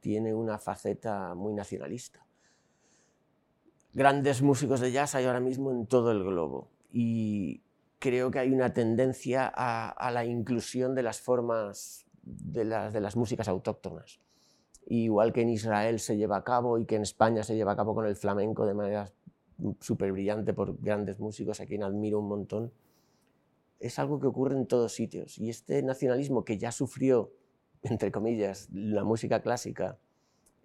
tiene 0.00 0.34
una 0.34 0.58
faceta 0.58 1.34
muy 1.34 1.54
nacionalista. 1.54 2.24
Grandes 3.92 4.42
músicos 4.42 4.80
de 4.80 4.92
jazz 4.92 5.14
hay 5.14 5.24
ahora 5.24 5.40
mismo 5.40 5.70
en 5.70 5.86
todo 5.86 6.12
el 6.12 6.22
globo 6.22 6.70
y 6.92 7.62
creo 7.98 8.30
que 8.30 8.38
hay 8.38 8.52
una 8.52 8.72
tendencia 8.72 9.50
a, 9.54 9.90
a 9.90 10.10
la 10.10 10.24
inclusión 10.24 10.94
de 10.94 11.02
las 11.02 11.20
formas 11.20 12.06
de 12.22 12.64
las, 12.64 12.92
de 12.92 13.00
las, 13.00 13.16
músicas 13.16 13.48
autóctonas. 13.48 14.20
Igual 14.86 15.32
que 15.32 15.42
en 15.42 15.50
Israel 15.50 16.00
se 16.00 16.16
lleva 16.16 16.36
a 16.36 16.44
cabo 16.44 16.78
y 16.78 16.86
que 16.86 16.96
en 16.96 17.02
España 17.02 17.42
se 17.42 17.56
lleva 17.56 17.72
a 17.72 17.76
cabo 17.76 17.94
con 17.94 18.06
el 18.06 18.16
flamenco 18.16 18.66
de 18.66 18.74
manera 18.74 19.12
súper 19.80 20.12
brillante 20.12 20.54
por 20.54 20.80
grandes 20.80 21.18
músicos 21.18 21.60
a 21.60 21.66
quien 21.66 21.82
admiro 21.82 22.20
un 22.20 22.28
montón, 22.28 22.72
es 23.80 23.98
algo 23.98 24.18
que 24.18 24.26
ocurre 24.26 24.56
en 24.56 24.66
todos 24.66 24.92
sitios. 24.92 25.38
Y 25.38 25.50
este 25.50 25.82
nacionalismo 25.82 26.44
que 26.44 26.58
ya 26.58 26.72
sufrió, 26.72 27.32
entre 27.82 28.10
comillas, 28.10 28.68
la 28.72 29.04
música 29.04 29.40
clásica 29.40 29.98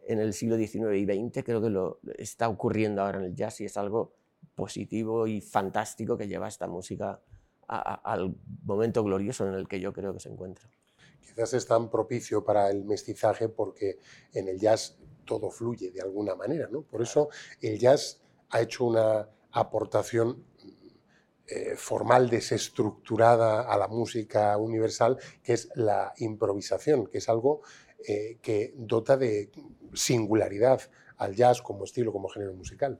en 0.06 0.20
el 0.20 0.34
siglo 0.34 0.58
XIX 0.58 0.96
y 0.96 1.06
XX, 1.06 1.44
creo 1.44 1.62
que 1.62 1.70
lo 1.70 2.00
está 2.18 2.50
ocurriendo 2.50 3.02
ahora 3.02 3.20
en 3.20 3.26
el 3.26 3.36
jazz 3.36 3.62
y 3.62 3.66
es 3.66 3.78
algo 3.78 4.14
positivo 4.56 5.28
y 5.28 5.42
fantástico 5.42 6.18
que 6.18 6.28
lleva 6.28 6.48
esta 6.48 6.68
música 6.68 7.22
al 7.68 8.36
momento 8.64 9.04
glorioso 9.04 9.48
en 9.48 9.54
el 9.54 9.68
que 9.68 9.80
yo 9.80 9.94
creo 9.94 10.14
que 10.14 10.20
se 10.20 10.30
encuentra. 10.30 10.70
Quizás 11.22 11.54
es 11.54 11.66
tan 11.66 11.90
propicio 11.90 12.44
para 12.44 12.70
el 12.70 12.84
mestizaje 12.84 13.50
porque 13.50 14.00
en 14.34 14.48
el 14.48 14.60
jazz 14.60 14.98
todo 15.26 15.50
fluye 15.50 15.92
de 15.92 16.02
alguna 16.02 16.36
manera, 16.36 16.68
¿no? 16.70 16.82
Por 16.82 17.02
eso 17.02 17.30
el 17.62 17.80
jazz 17.80 18.22
ha 18.50 18.62
hecho 18.62 18.86
una 18.86 19.30
aportación 19.52 20.46
eh, 21.48 21.76
formal 21.76 22.30
desestructurada 22.30 23.62
a 23.62 23.78
la 23.78 23.88
música 23.88 24.58
universal, 24.58 25.18
que 25.44 25.54
es 25.54 25.70
la 25.76 26.14
improvisación, 26.18 27.08
que 27.08 27.18
es 27.18 27.30
algo 27.30 27.62
eh, 28.08 28.38
que 28.42 28.74
dota 28.78 29.18
de 29.18 29.52
singularidad 29.94 30.82
al 31.18 31.36
jazz 31.36 31.62
como 31.62 31.84
estilo, 31.84 32.12
como 32.12 32.30
género 32.30 32.54
musical. 32.54 33.00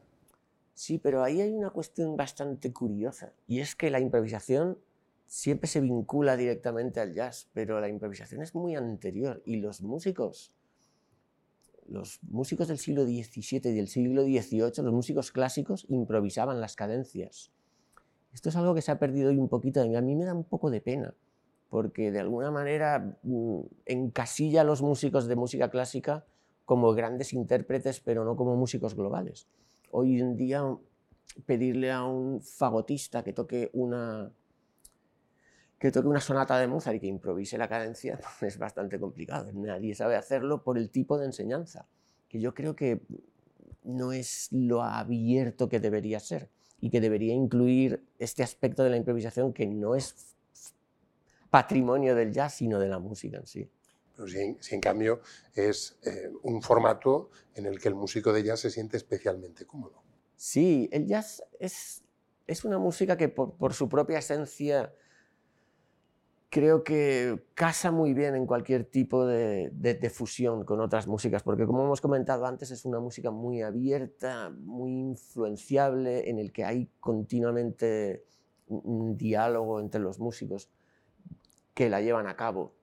Sí, 0.74 0.98
pero 0.98 1.24
ahí 1.24 1.40
hay 1.40 1.52
una 1.54 1.70
cuestión 1.70 2.18
bastante 2.18 2.74
curiosa, 2.74 3.34
y 3.48 3.60
es 3.60 3.76
que 3.76 3.92
la 3.92 4.00
improvisación 4.00 4.80
siempre 5.28 5.68
se 5.68 5.82
vincula 5.82 6.36
directamente 6.36 7.00
al 7.00 7.14
jazz, 7.14 7.48
pero 7.54 7.80
la 7.80 7.90
improvisación 7.90 8.42
es 8.42 8.56
muy 8.56 8.76
anterior, 8.76 9.44
y 9.46 9.58
los 9.58 9.82
músicos, 9.82 10.52
los 11.86 12.20
músicos 12.24 12.68
del 12.68 12.80
siglo 12.80 13.04
XVII 13.04 13.70
y 13.70 13.74
del 13.76 13.88
siglo 13.88 14.24
XVIII, 14.24 14.84
los 14.84 14.94
músicos 14.94 15.32
clásicos, 15.32 15.86
improvisaban 15.90 16.60
las 16.60 16.76
cadencias. 16.76 17.52
Esto 18.34 18.50
es 18.50 18.56
algo 18.56 18.74
que 18.74 18.82
se 18.82 18.92
ha 18.92 18.98
perdido 18.98 19.30
hoy 19.30 19.38
un 19.38 19.50
poquito, 19.50 19.86
y 19.86 19.96
a 19.96 20.02
mí 20.02 20.16
me 20.16 20.26
da 20.26 20.34
un 20.34 20.44
poco 20.44 20.72
de 20.72 20.82
pena, 20.82 21.14
porque 21.70 22.12
de 22.12 22.20
alguna 22.20 22.50
manera 22.50 23.20
mm, 23.22 23.60
encasilla 23.86 24.62
a 24.62 24.64
los 24.64 24.82
músicos 24.82 25.28
de 25.28 25.36
música 25.36 25.70
clásica 25.70 26.26
como 26.66 26.94
grandes 26.94 27.32
intérpretes, 27.34 28.00
pero 28.00 28.26
no 28.26 28.36
como 28.36 28.56
músicos 28.56 28.96
globales 28.96 29.48
hoy 29.94 30.20
en 30.20 30.36
día 30.36 30.64
pedirle 31.46 31.92
a 31.92 32.04
un 32.04 32.42
fagotista 32.42 33.24
que 33.24 33.34
toque 33.34 33.70
una 33.74 34.32
que 35.80 35.92
toque 35.92 36.08
una 36.08 36.22
sonata 36.22 36.58
de 36.58 36.68
Mozart 36.68 36.96
y 36.96 37.00
que 37.02 37.08
improvise 37.08 37.58
la 37.58 37.68
cadencia 37.68 38.20
es 38.42 38.58
bastante 38.58 39.00
complicado. 39.00 39.52
Nadie 39.54 39.96
sabe 39.96 40.16
hacerlo 40.16 40.64
por 40.64 40.78
el 40.78 40.90
tipo 40.90 41.18
de 41.18 41.26
enseñanza, 41.26 41.88
que 42.30 42.40
yo 42.40 42.54
creo 42.54 42.76
que 42.76 43.02
no 43.84 44.14
es 44.14 44.48
lo 44.52 44.82
abierto 44.82 45.68
que 45.68 45.80
debería 45.80 46.20
ser 46.20 46.50
y 46.80 46.90
que 46.90 47.02
debería 47.02 47.34
incluir 47.34 48.04
este 48.18 48.44
aspecto 48.44 48.84
de 48.84 48.92
la 48.92 48.98
improvisación 48.98 49.54
que 49.54 49.68
no 49.68 49.96
es 49.96 50.36
patrimonio 51.50 52.16
del 52.16 52.32
jazz, 52.32 52.56
sino 52.56 52.80
de 52.80 52.88
la 52.88 53.00
música 53.00 53.38
en 53.38 53.46
sí. 53.46 53.70
Si, 54.28 54.76
en 54.76 54.82
cambio 54.82 55.22
es 55.54 55.98
eh, 56.04 56.32
un 56.44 56.62
formato 56.62 57.30
en 57.56 57.66
el 57.66 57.80
que 57.80 57.90
el 57.90 57.96
músico 57.96 58.34
de 58.34 58.44
jazz 58.44 58.62
se 58.62 58.70
siente 58.70 58.98
especialmente 58.98 59.66
cómodo. 59.66 60.04
Sí, 60.36 60.90
el 60.92 61.08
jazz 61.08 61.44
es, 61.60 62.04
es 62.48 62.66
una 62.66 62.80
música 62.80 63.18
que 63.18 63.30
por, 63.30 63.74
su 63.74 63.88
propia 63.90 64.20
esencia 64.20 64.94
creo 66.50 66.84
que 66.84 67.46
casa 67.56 67.92
muy 67.92 68.14
bien 68.14 68.36
en 68.36 68.46
cualquier 68.46 68.86
tipo 68.86 69.26
de, 69.26 70.12
fusión 70.14 70.66
con 70.66 70.82
otras 70.82 71.08
músicas, 71.08 71.42
porque 71.42 71.66
como 71.66 71.84
hemos 71.84 72.02
comentado 72.02 72.46
antes, 72.46 72.70
es 72.70 72.86
una 72.86 73.00
música 73.00 73.32
muy 73.32 73.62
abierta, 73.62 74.52
muy 74.52 74.92
influenciable, 74.92 76.30
en 76.30 76.38
el 76.38 76.52
que 76.52 76.64
hay 76.64 76.90
continuamente 77.00 78.24
un 78.68 79.18
diálogo 79.18 79.80
entre 79.80 80.00
los 80.00 80.20
músicos 80.20 80.70
que 81.74 81.90
la 81.90 82.02
llevan 82.02 82.28
a 82.28 82.36
cabo. 82.36 82.76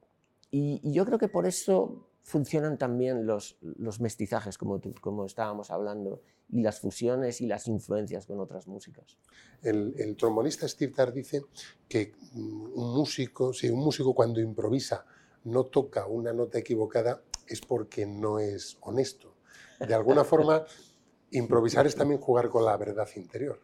Y, 0.50 0.80
y, 0.82 0.92
yo 0.92 1.04
creo 1.06 1.18
que 1.18 1.28
por 1.28 1.46
eso 1.46 2.08
funcionan 2.22 2.78
también 2.78 3.26
los, 3.26 3.58
los 3.60 4.00
mestizajes, 4.00 4.58
como, 4.58 4.80
como, 5.00 5.26
estábamos 5.26 5.70
hablando, 5.70 6.22
y 6.48 6.62
las 6.62 6.80
fusiones 6.80 7.40
y 7.40 7.46
las 7.46 7.68
influencias 7.68 8.26
con 8.26 8.40
otras 8.40 8.66
músicas. 8.66 9.18
El, 9.62 9.94
el 9.98 10.16
trombonista 10.16 10.66
Steve 10.66 10.92
Tarr 10.92 11.12
dice 11.12 11.42
que 11.88 12.12
un 12.34 12.94
músico, 12.94 13.52
si 13.52 13.68
un 13.68 13.80
músico 13.80 14.14
cuando 14.14 14.40
improvisa 14.40 15.04
no 15.44 15.64
toca 15.64 16.06
una 16.06 16.32
nota 16.32 16.58
equivocada 16.58 17.22
es 17.46 17.60
porque 17.60 18.06
no 18.06 18.38
es 18.38 18.78
honesto. 18.80 19.34
De 19.78 19.94
alguna 19.94 20.24
forma, 20.24 20.64
improvisar 21.30 21.86
es 21.86 21.94
también 21.94 22.20
jugar 22.20 22.48
con 22.48 22.64
la 22.64 22.76
verdad 22.76 23.08
interior. 23.16 23.60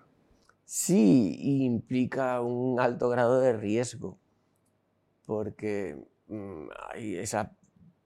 Sí, 0.65 1.37
implica 1.65 2.41
un 2.41 2.81
alto 2.81 3.09
grado 3.09 3.41
de 3.41 3.53
riesgo, 3.53 4.19
porque 5.25 5.97
hay 6.93 7.17
esa 7.17 7.57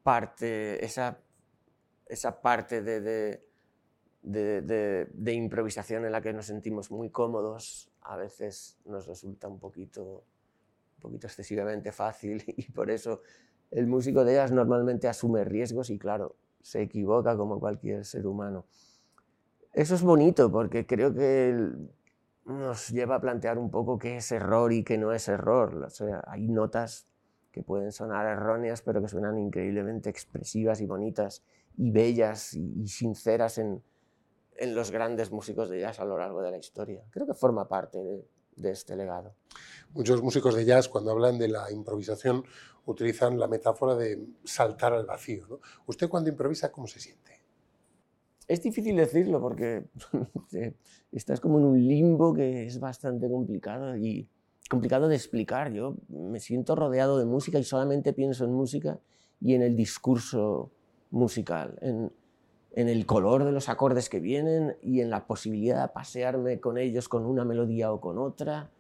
parte, 0.03 0.85
esa, 0.85 1.19
esa 2.07 2.41
parte 2.41 2.83
de, 2.83 3.41
de, 4.23 5.33
improvisación 5.33 6.05
en 6.05 6.13
la 6.13 6.21
que 6.21 6.33
nos 6.33 6.47
sentimos 6.47 6.91
muy 6.91 7.11
cómodos, 7.11 7.91
a 8.03 8.17
veces 8.17 8.79
nos 8.85 9.07
resulta 9.07 9.49
un 9.49 9.59
poquito, 9.59 10.25
un 10.97 11.01
poquito 11.01 11.27
excesivamente 11.27 11.93
fácil 11.93 12.43
y 12.57 12.71
por 12.71 12.91
eso 12.91 13.23
el 13.71 13.87
músico 13.87 14.25
de 14.25 14.35
jazz 14.35 14.53
normalmente 14.53 15.09
asume 15.09 15.45
riesgos 15.45 15.91
y 15.91 15.99
claro, 15.99 16.37
se 16.61 16.83
equivoca 16.83 17.37
como 17.37 17.61
cualquier 17.61 18.05
ser 18.05 18.27
humano. 18.27 18.67
Eso 19.73 19.95
es 19.95 20.03
bonito 20.03 20.51
porque 20.51 20.85
creo 20.85 21.15
que 21.15 21.71
nos 22.45 22.89
lleva 22.89 23.17
a 23.17 23.21
plantear 23.21 23.59
un 23.59 23.71
poco 23.71 23.99
qué 23.99 24.17
es 24.17 24.33
error 24.33 24.73
y 24.73 24.83
qué 24.83 24.99
no 24.99 25.13
es 25.13 25.29
error. 25.29 25.77
O 25.85 25.91
sea, 25.91 26.25
hay 26.27 26.49
notas 26.49 27.07
que 27.53 27.63
pueden 27.63 27.93
sonar 27.93 28.27
erróneas, 28.27 28.83
pero 28.83 29.01
que 29.01 29.09
suenan 29.09 29.39
increíblemente 29.39 30.11
expresivas 30.11 30.81
y 30.81 30.87
bonitas 30.87 31.43
y 31.77 31.91
bellas 31.91 32.55
y, 32.55 32.83
y 32.83 32.89
sinceras 32.89 33.59
en, 33.59 33.83
en, 34.57 34.75
los 34.75 34.91
grandes 34.91 35.31
músicos 35.31 35.69
de 35.69 35.81
jazz 35.81 36.01
a 36.01 36.05
lo 36.05 36.19
largo 36.19 36.43
de 36.43 36.51
la 36.51 36.59
historia. 36.59 37.03
Creo 37.11 37.27
que 37.27 37.35
forma 37.35 37.69
parte 37.69 37.99
de, 37.99 38.25
de, 38.57 38.71
este 38.71 38.97
legado. 38.97 39.35
Muchos 39.93 40.23
músicos 40.23 40.55
de 40.55 40.65
jazz, 40.65 40.89
cuando 40.89 41.11
hablan 41.11 41.39
de 41.39 41.49
la 41.49 41.71
improvisación, 41.73 42.45
utilizan 42.87 43.39
la 43.39 43.49
metáfora 43.49 43.95
de 43.95 44.25
saltar 44.45 44.93
al 44.93 45.07
vacío. 45.07 45.47
¿no? 45.49 45.61
¿Usted 45.87 46.09
cuando 46.09 46.31
improvisa, 46.31 46.71
cómo 46.71 46.87
se 46.87 47.01
siente? 47.01 47.41
Es 48.47 48.63
difícil 48.63 48.97
decirlo 48.97 49.41
porque 49.41 49.85
estás 51.13 51.41
como 51.41 51.59
en 51.59 51.65
un 51.67 51.87
limbo 51.87 52.35
que 52.35 52.67
es 52.67 52.81
bastante 52.81 53.29
complicado 53.31 53.97
y 53.97 54.29
complicado 54.71 55.09
de 55.09 55.17
explicar. 55.17 55.73
Yo 55.73 55.97
me 56.09 56.39
siento 56.39 56.77
rodeado 56.77 57.19
de 57.19 57.27
música 57.27 57.59
y 57.59 57.65
solamente 57.65 58.13
pienso 58.13 58.45
en 58.45 58.53
música 58.53 58.99
y 59.41 59.55
en 59.55 59.63
el 59.63 59.77
discurso 59.77 60.71
musical, 61.11 61.77
en, 61.83 62.13
el 62.73 63.05
color 63.05 63.45
de 63.45 63.51
los 63.51 63.69
acordes 63.69 64.09
que 64.09 64.21
vienen 64.21 64.77
y 64.81 65.01
en 65.01 65.11
la 65.11 65.27
posibilidad 65.27 65.83
de 65.83 65.93
pasearme 65.93 66.61
con 66.61 66.79
ellos 66.79 67.09
con 67.09 67.27
una 67.27 67.45
melodía 67.45 67.93
o 67.93 68.01
con 68.01 68.17
otra, 68.17 68.71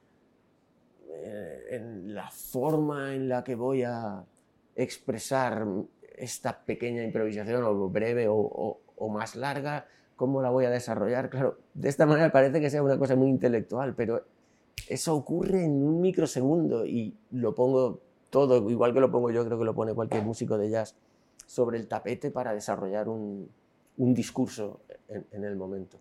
eh, 1.08 1.60
en 1.70 2.14
la 2.14 2.30
forma 2.30 3.12
en 3.16 3.28
la 3.28 3.42
que 3.42 3.56
voy 3.56 3.82
a 3.82 4.24
expresar 4.76 5.66
esta 6.16 6.64
pequeña 6.64 7.02
improvisación, 7.02 7.64
o 7.64 7.88
breve 7.88 8.28
o, 8.28 8.78
o 8.96 9.08
más 9.08 9.34
larga, 9.34 9.88
cómo 10.14 10.40
la 10.40 10.50
voy 10.50 10.66
a 10.66 10.70
desarrollar. 10.70 11.30
Claro, 11.30 11.58
de 11.74 11.88
esta 11.88 12.06
manera 12.06 12.30
parece 12.30 12.60
que 12.60 12.70
sea 12.70 12.82
una 12.82 12.96
cosa 12.96 13.16
muy 13.16 13.28
intelectual, 13.28 13.96
pero 13.96 14.22
eso 14.90 15.14
ocurre 15.14 15.64
en 15.64 15.84
un 15.84 16.00
microsegundo 16.00 16.84
y 16.84 17.16
lo 17.30 17.54
pongo 17.54 18.00
todo, 18.28 18.68
igual 18.68 18.92
que 18.92 18.98
lo 18.98 19.10
pongo 19.10 19.30
yo, 19.30 19.44
creo 19.46 19.56
que 19.56 19.64
lo 19.64 19.74
pone 19.74 19.94
cualquier 19.94 20.24
músico 20.24 20.58
de 20.58 20.68
jazz, 20.68 20.96
sobre 21.46 21.78
el 21.78 21.86
tapete 21.86 22.32
para 22.32 22.52
desarrollar 22.52 23.08
un, 23.08 23.48
discurso 23.96 24.80
en, 25.08 25.44
el 25.44 25.54
momento. 25.54 25.98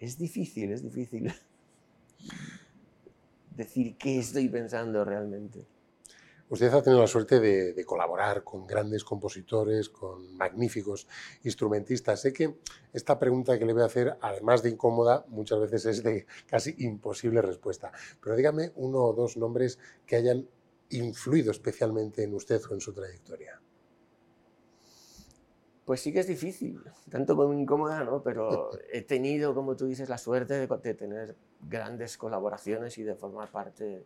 Es 0.00 0.18
difícil, 0.18 0.72
es 0.72 0.82
difícil 0.82 1.32
decir 3.56 3.96
qué 3.96 4.18
estoy 4.18 4.48
pensando 4.48 5.04
realmente. 5.04 5.64
Usted 6.50 6.72
ha 6.72 6.82
tenido 6.82 7.02
la 7.02 7.06
suerte 7.06 7.40
de, 7.40 7.84
colaborar 7.84 8.42
con 8.42 8.66
grandes 8.66 9.04
compositores, 9.04 9.90
con 9.90 10.34
magníficos 10.34 11.06
instrumentistas. 11.42 12.22
Sé 12.22 12.32
que 12.32 12.56
esta 12.92 13.18
pregunta 13.18 13.58
que 13.58 13.66
le 13.66 13.74
voy 13.74 13.82
a 13.82 13.86
hacer, 13.86 14.16
además 14.22 14.62
de 14.62 14.70
incómoda, 14.70 15.26
muchas 15.28 15.60
veces 15.60 15.84
es 15.86 16.02
de 16.02 16.26
casi 16.46 16.74
imposible 16.78 17.42
respuesta. 17.42 17.92
Pero 18.22 18.34
dígame 18.34 18.72
uno 18.76 19.04
o 19.04 19.12
dos 19.12 19.36
nombres 19.36 19.78
que 20.06 20.16
hayan 20.16 20.48
influido 20.90 21.50
especialmente 21.50 22.22
en 22.22 22.32
usted 22.32 22.62
o 22.70 22.74
en 22.74 22.80
su 22.80 22.94
trayectoria. 22.94 23.60
Pues 25.84 26.00
sí 26.00 26.12
que 26.12 26.20
es 26.20 26.26
difícil, 26.26 26.82
tanto 27.10 27.34
como 27.34 27.54
incómoda, 27.54 28.04
¿no? 28.04 28.22
Pero 28.22 28.70
he 28.92 29.02
tenido, 29.02 29.54
como 29.54 29.76
tú 29.76 29.86
dices, 29.86 30.08
la 30.08 30.18
suerte 30.18 30.66
de, 30.66 30.94
tener 30.94 31.36
grandes 31.60 32.16
colaboraciones 32.16 32.96
y 32.98 33.02
de 33.02 33.14
formar 33.14 33.50
parte 33.50 34.04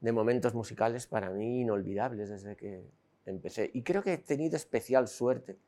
de 0.00 0.12
momentos 0.12 0.54
musicales 0.54 1.06
para 1.06 1.30
mí 1.30 1.60
inolvidables 1.60 2.30
desde 2.30 2.56
que 2.56 2.82
empecé. 3.26 3.70
Y 3.74 3.82
creo 3.82 4.02
que 4.02 4.14
he 4.14 4.18
tenido 4.18 4.56
especial 4.56 5.08
suerte. 5.08 5.58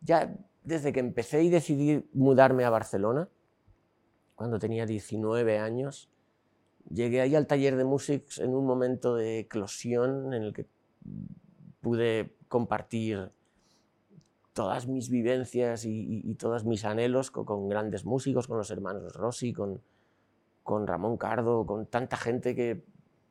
Ya 0.00 0.34
desde 0.62 0.92
que 0.92 1.00
empecé 1.00 1.42
y 1.42 1.50
decidí 1.50 2.08
mudarme 2.12 2.64
a 2.64 2.70
Barcelona, 2.70 3.28
cuando 4.34 4.58
tenía 4.58 4.86
19 4.86 5.58
años, 5.58 6.10
llegué 6.90 7.20
ahí 7.20 7.34
al 7.34 7.46
taller 7.46 7.76
de 7.76 7.84
música 7.84 8.26
en 8.38 8.54
un 8.54 8.66
momento 8.66 9.14
de 9.14 9.40
eclosión 9.40 10.32
en 10.32 10.42
el 10.42 10.52
que 10.52 10.66
pude 11.80 12.34
compartir 12.48 13.30
todas 14.52 14.86
mis 14.86 15.10
vivencias 15.10 15.84
y, 15.84 16.34
todos 16.34 16.64
mis 16.64 16.84
anhelos 16.84 17.30
con, 17.30 17.68
grandes 17.68 18.04
músicos, 18.04 18.46
con 18.46 18.56
los 18.56 18.70
hermanos 18.70 19.12
Rossi, 19.14 19.52
con, 19.52 19.82
con 20.62 20.86
Ramón 20.86 21.18
Cardo, 21.18 21.66
con 21.66 21.86
tanta 21.86 22.16
gente 22.16 22.54
que, 22.54 22.82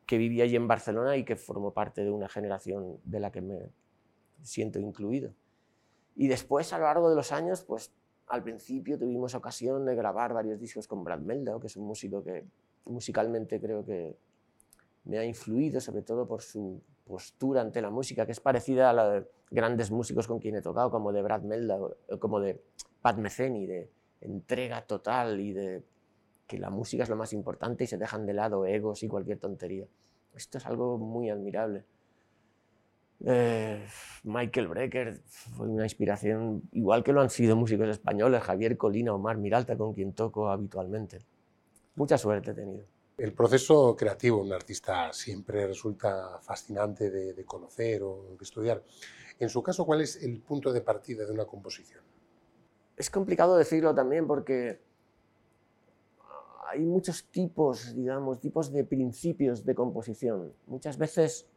que 0.05 0.17
vivía 0.17 0.43
allí 0.43 0.55
en 0.55 0.67
Barcelona 0.67 1.17
y 1.17 1.23
que 1.23 1.35
formó 1.35 1.73
parte 1.73 2.03
de 2.03 2.11
una 2.11 2.29
generación 2.29 2.99
de 3.03 3.19
la 3.19 3.31
que 3.31 3.41
me 3.41 3.69
siento 4.43 4.79
incluido. 4.79 5.33
Y 6.15 6.27
después, 6.27 6.71
a 6.73 6.77
lo 6.77 6.85
largo 6.85 7.09
de 7.09 7.15
los 7.15 7.31
años, 7.31 7.63
pues 7.63 7.91
al 8.27 8.43
principio 8.43 8.97
tuvimos 8.97 9.35
ocasión 9.35 9.85
de 9.85 9.95
grabar 9.95 10.33
varios 10.33 10.59
discos 10.59 10.87
con 10.87 11.03
Brad 11.03 11.19
Meldau, 11.19 11.59
que 11.59 11.67
es 11.67 11.77
un 11.77 11.85
músico 11.85 12.23
que 12.23 12.45
musicalmente 12.85 13.59
creo 13.59 13.85
que 13.85 14.15
me 15.05 15.17
ha 15.17 15.25
influido, 15.25 15.79
sobre 15.79 16.01
todo 16.01 16.27
por 16.27 16.41
su 16.41 16.81
postura 17.05 17.61
ante 17.61 17.81
la 17.81 17.89
música, 17.89 18.25
que 18.25 18.31
es 18.31 18.39
parecida 18.39 18.89
a 18.89 18.93
la 18.93 19.09
de 19.09 19.27
grandes 19.51 19.91
músicos 19.91 20.27
con 20.27 20.39
quien 20.39 20.55
he 20.55 20.61
tocado, 20.61 20.89
como 20.89 21.11
de 21.11 21.21
Brad 21.21 21.41
Meldau, 21.41 21.95
como 22.19 22.39
de 22.39 22.61
Pat 23.01 23.17
Metheny, 23.17 23.67
de 23.67 23.89
entrega 24.21 24.81
total 24.85 25.39
y 25.39 25.53
de 25.53 25.83
que 26.47 26.57
la 26.57 26.69
música 26.69 27.03
es 27.03 27.09
lo 27.09 27.15
más 27.15 27.33
importante 27.33 27.83
y 27.83 27.87
se 27.87 27.97
dejan 27.97 28.25
de 28.25 28.33
lado 28.33 28.65
egos 28.65 29.03
y 29.03 29.07
cualquier 29.07 29.39
tontería. 29.39 29.85
Esto 30.35 30.57
es 30.57 30.65
algo 30.65 30.97
muy 30.97 31.29
admirable. 31.29 31.85
Eh, 33.23 33.87
Michael 34.23 34.67
Brecker 34.67 35.21
fue 35.27 35.67
una 35.67 35.83
inspiración, 35.83 36.63
igual 36.73 37.03
que 37.03 37.13
lo 37.13 37.21
han 37.21 37.29
sido 37.29 37.55
músicos 37.55 37.87
españoles, 37.89 38.43
Javier 38.43 38.77
Colina, 38.77 39.13
Omar 39.13 39.37
Miralta, 39.37 39.77
con 39.77 39.93
quien 39.93 40.13
toco 40.13 40.49
habitualmente. 40.49 41.19
Mucha 41.95 42.17
suerte 42.17 42.51
he 42.51 42.53
tenido. 42.53 42.85
El 43.17 43.31
proceso 43.31 43.95
creativo 43.95 44.39
de 44.39 44.43
un 44.43 44.53
artista 44.53 45.13
siempre 45.13 45.65
resulta 45.65 46.37
fascinante 46.41 47.09
de, 47.09 47.45
conocer 47.45 48.03
o 48.03 48.35
de 48.37 48.43
estudiar. 48.43 48.83
En 49.39 49.47
su 49.47 49.63
caso, 49.63 49.85
¿cuál 49.85 50.01
es 50.01 50.21
el 50.21 50.41
punto 50.41 50.73
de 50.73 50.81
partida 50.81 51.25
de 51.25 51.31
una 51.31 51.45
composición? 51.45 52.03
Es 52.97 53.09
complicado 53.09 53.55
decirlo 53.55 53.95
también 53.95 54.27
porque 54.27 54.79
hay 56.75 56.85
muchos 56.85 57.25
tipos, 57.25 57.95
digamos, 57.95 58.39
tipos 58.39 58.71
de 58.71 58.83
principios 58.83 59.65
de 59.65 59.75
composición. 59.75 60.53
Muchas 60.67 60.97
veces, 60.97 61.47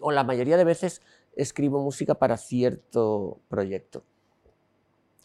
o 0.00 0.10
la 0.10 0.24
mayoría 0.24 0.56
de 0.56 0.64
veces, 0.64 1.02
escribo 1.36 1.82
música 1.82 2.14
para 2.14 2.36
cierto 2.36 3.40
proyecto. 3.48 4.04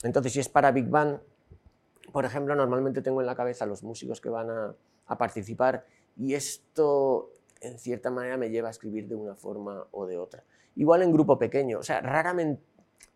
Entonces, 0.04 0.34
si 0.34 0.40
es 0.40 0.50
para 0.50 0.72
Big 0.72 0.90
Bang, 0.90 1.20
por 2.12 2.26
ejemplo, 2.26 2.56
normalmente 2.56 3.02
tengo 3.02 3.22
en 3.22 3.28
la 3.28 3.36
cabeza 3.36 3.66
los 3.66 3.84
músicos 3.84 4.22
que 4.22 4.30
van 4.30 4.50
a 4.50 4.76
a 5.08 5.18
participar 5.18 5.86
y 6.18 6.34
esto 6.34 7.32
en 7.62 7.80
cierta 7.80 8.12
manera 8.12 8.38
me 8.38 8.50
lleva 8.50 8.68
a 8.68 8.72
escribir 8.72 9.08
de 9.08 9.16
una 9.16 9.36
forma 9.36 9.88
o 9.92 10.06
de 10.06 10.18
otra. 10.18 10.44
Igual 10.76 11.02
en 11.02 11.12
grupo 11.12 11.38
pequeño, 11.38 11.80
o 11.80 11.84
sea, 11.84 12.02
raramente, 12.02 12.62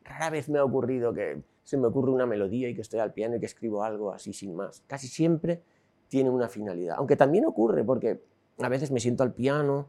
rara 0.03 0.29
vez 0.29 0.47
me 0.49 0.59
ha 0.59 0.63
ocurrido 0.63 1.13
que 1.13 1.41
se 1.63 1.77
me 1.77 1.87
ocurre 1.87 2.11
una 2.11 2.25
melodía 2.25 2.69
y 2.69 2.75
que 2.75 2.81
estoy 2.81 2.99
al 2.99 3.13
piano 3.13 3.35
y 3.35 3.39
que 3.39 3.45
escribo 3.45 3.83
algo 3.83 4.11
así 4.11 4.31
sin 4.31 4.55
más. 4.55 4.83
Casi 4.87 5.07
siempre 5.07 5.63
tiene 6.07 6.29
una 6.29 6.47
finalidad, 6.47 6.95
aunque 6.97 7.15
también 7.15 7.45
ocurre 7.45 7.83
porque 7.83 8.21
a 8.59 8.69
veces 8.69 8.91
me 8.91 8.99
siento 8.99 9.23
al 9.23 9.33
piano, 9.33 9.87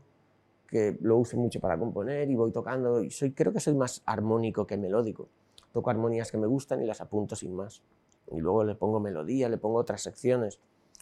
que 0.69 0.99
lo 1.01 1.17
uso 1.17 1.37
mucho 1.37 1.61
para 1.61 1.79
componer 1.79 2.31
y 2.31 2.37
voy 2.37 2.53
tocando 2.53 3.03
y 3.03 3.11
soy, 3.11 3.33
creo 3.33 3.53
que 3.53 3.61
soy 3.61 3.75
más 3.75 4.03
armónico 4.05 4.67
que 4.67 4.77
melódico. 4.77 5.29
Toco 5.73 5.91
armonías 5.91 6.31
que 6.31 6.39
me 6.39 6.47
gustan 6.47 6.83
y 6.83 6.87
las 6.87 7.01
apunto 7.01 7.35
sin 7.35 7.55
más. 7.55 7.83
Y 8.31 8.41
luego 8.41 8.65
le 8.65 8.75
pongo 8.75 9.01
melodía, 9.01 9.49
le 9.49 9.57
pongo 9.57 9.79
otras 9.79 10.03
secciones. 10.03 10.61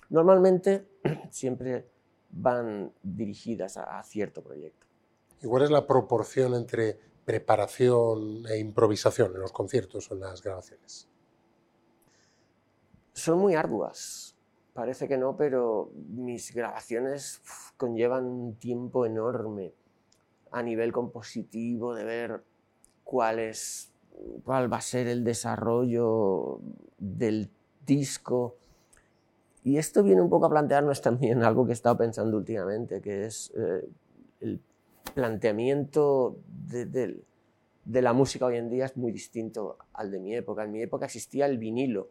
Normalmente 0.09 0.87
siempre 1.31 1.89
van 2.31 2.93
dirigidas 3.03 3.77
a, 3.77 4.03
cierto 4.05 4.43
proyecto. 4.43 4.87
¿Y 5.43 5.47
cuál 5.47 5.65
es 5.65 5.71
la 5.71 5.87
proporción 5.87 6.55
entre 6.55 6.99
preparación 7.25 8.47
e 8.47 8.59
improvisación 8.59 9.35
en 9.35 9.41
los 9.41 9.53
conciertos 9.53 10.11
o 10.11 10.15
en 10.15 10.21
las 10.21 10.43
grabaciones? 10.43 11.09
Son 13.13 13.39
muy 13.39 13.55
arduas. 13.55 14.36
Parece 14.77 15.09
que 15.09 15.17
no, 15.17 15.37
pero 15.37 15.91
mis 16.11 16.55
grabaciones 16.55 17.41
conllevan 17.77 18.27
un 18.27 18.55
tiempo 18.57 19.07
enorme 19.07 19.73
a 20.53 20.63
nivel 20.63 20.93
compositivo 20.93 21.95
de 21.95 22.05
ver 22.05 22.45
cuál 23.03 23.41
cuál 24.45 24.73
va 24.73 24.77
a 24.77 24.83
ser 24.83 25.07
el 25.09 25.25
desarrollo 25.25 26.61
del 26.99 27.51
disco, 27.87 28.57
y 29.67 29.79
esto 29.79 30.05
viene 30.05 30.23
un 30.23 30.31
poco 30.31 30.47
a 30.47 30.51
plantearnos 30.51 31.03
también 31.03 31.43
algo 31.43 31.65
que 31.65 31.73
he 31.73 31.75
estado 31.75 31.97
pensando 31.97 32.37
últimamente, 32.37 33.01
que 33.01 33.25
es 33.25 33.53
eh, 33.57 33.89
el 34.41 34.61
planteamiento 35.13 36.37
de, 36.69 37.25
la 37.85 38.13
música 38.13 38.47
hoy 38.47 38.59
en 38.59 38.69
día 38.69 38.85
es 38.85 38.97
muy 38.97 39.11
distinto 39.11 39.79
al 39.93 40.13
de 40.13 40.21
mi 40.21 40.37
época. 40.37 40.63
En 40.63 40.71
mi 40.71 40.83
época 40.83 41.07
existía 41.07 41.47
el 41.47 41.59
vinilo 41.59 42.11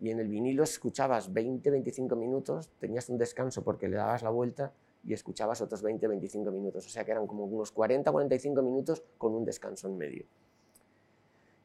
y 0.00 0.10
en 0.10 0.18
el 0.18 0.28
vinilo 0.28 0.62
escuchabas 0.62 1.32
20-25 1.32 2.16
minutos, 2.16 2.70
tenías 2.78 3.08
un 3.10 3.18
descanso 3.18 3.62
porque 3.62 3.86
le 3.86 3.96
dabas 3.96 4.22
la 4.22 4.30
vuelta 4.30 4.72
y 5.04 5.12
escuchabas 5.12 5.60
otros 5.60 5.84
20-25 5.84 6.50
minutos. 6.50 6.86
O 6.86 6.88
sea 6.88 7.04
que 7.04 7.10
eran 7.10 7.26
como 7.26 7.44
unos 7.44 7.74
40-45 7.74 8.62
minutos 8.62 9.02
con 9.18 9.34
un 9.34 9.44
descanso 9.44 9.88
en 9.88 9.98
medio. 9.98 10.24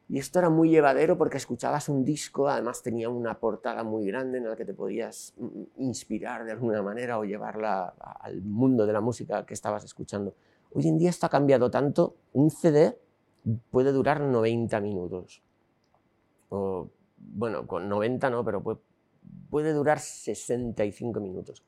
Y 0.08 0.18
esto 0.18 0.38
era 0.38 0.50
muy 0.50 0.68
llevadero 0.68 1.18
porque 1.18 1.38
escuchabas 1.38 1.88
un 1.88 2.04
disco, 2.04 2.48
además 2.48 2.82
tenía 2.82 3.08
una 3.08 3.40
portada 3.40 3.82
muy 3.82 4.06
grande 4.06 4.38
en 4.38 4.48
la 4.48 4.54
que 4.54 4.64
te 4.64 4.72
podías 4.72 5.34
mm, 5.36 5.62
inspirar 5.78 6.44
de 6.44 6.52
alguna 6.52 6.80
manera 6.82 7.18
o 7.18 7.24
llevarla 7.24 7.88
al 8.20 8.42
mundo 8.42 8.86
de 8.86 8.92
la 8.92 9.00
música 9.00 9.44
que 9.44 9.54
estabas 9.54 9.82
escuchando. 9.82 10.34
Hoy 10.72 10.86
en 10.86 10.98
día 10.98 11.10
esto 11.10 11.26
ha 11.26 11.30
cambiado 11.30 11.70
tanto, 11.70 12.14
un 12.34 12.50
CD 12.50 12.98
puede 13.70 13.90
durar 13.90 14.20
90 14.20 14.80
minutos. 14.80 15.42
O, 16.50 16.88
bueno, 17.16 17.66
con 17.66 17.88
90 17.88 18.30
no, 18.30 18.44
pero 18.44 18.62
puede, 18.62 18.78
puede 19.50 19.72
durar 19.72 19.98
65 19.98 21.20
minutos. 21.20 21.62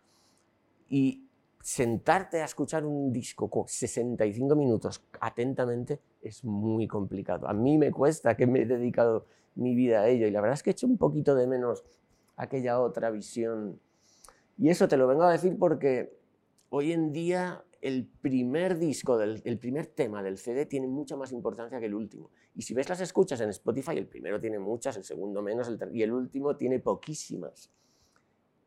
Y 0.88 1.28
sentarte 1.61 2.40
a 2.40 2.44
escuchar 2.44 2.87
un 2.87 3.12
disco 3.12 3.50
con 3.50 3.68
65 3.68 4.54
minutos 4.56 5.04
atentamente 5.20 6.00
es 6.22 6.44
muy 6.44 6.87
complicado. 6.87 7.48
A 7.48 7.52
mí 7.52 7.78
me 7.78 7.90
cuesta 7.90 8.37
que 8.37 8.46
me 8.46 8.62
he 8.62 8.66
dedicado 8.66 9.26
mi 9.54 9.74
vida 9.74 10.00
a 10.00 10.08
ello 10.08 10.26
y 10.26 10.30
la 10.30 10.40
verdad 10.40 10.54
es 10.54 10.62
que 10.62 10.70
he 10.70 10.72
hecho 10.72 10.87
un 10.87 10.98
poquito 10.98 11.34
de 11.34 11.46
menos 11.46 11.84
aquella 12.37 12.80
otra 12.80 13.11
visión. 13.11 13.80
Y 14.56 14.70
eso 14.70 14.88
te 14.88 14.96
lo 14.96 15.06
vengo 15.06 15.24
a 15.24 15.32
decir 15.32 15.58
porque 15.58 16.16
hoy 16.70 16.92
en 16.92 17.12
día 17.12 17.64
el 17.80 18.06
primer 18.06 18.78
disco, 18.78 19.18
del, 19.18 19.40
el 19.44 19.58
primer 19.58 19.87
tema 19.87 20.22
del 20.22 20.38
CD 20.38 20.66
tiene 20.66 20.87
mucha 20.87 21.16
más 21.16 21.32
importancia 21.32 21.78
que 21.78 21.87
el 21.87 21.94
último. 21.94 22.30
Y 22.59 22.62
si 22.62 22.75
ves 22.75 22.88
las 22.88 23.01
escuchas 23.01 23.40
en 23.40 23.51
Spotify, 23.51 23.92
el 23.97 24.09
primero 24.09 24.40
tiene 24.40 24.59
muchas, 24.59 24.97
el 24.97 25.05
segundo 25.05 25.42
menos, 25.42 25.68
el 25.68 25.79
y 25.94 26.03
el 26.03 26.12
último 26.12 26.57
tiene 26.57 26.81
poquísimas. 26.81 27.71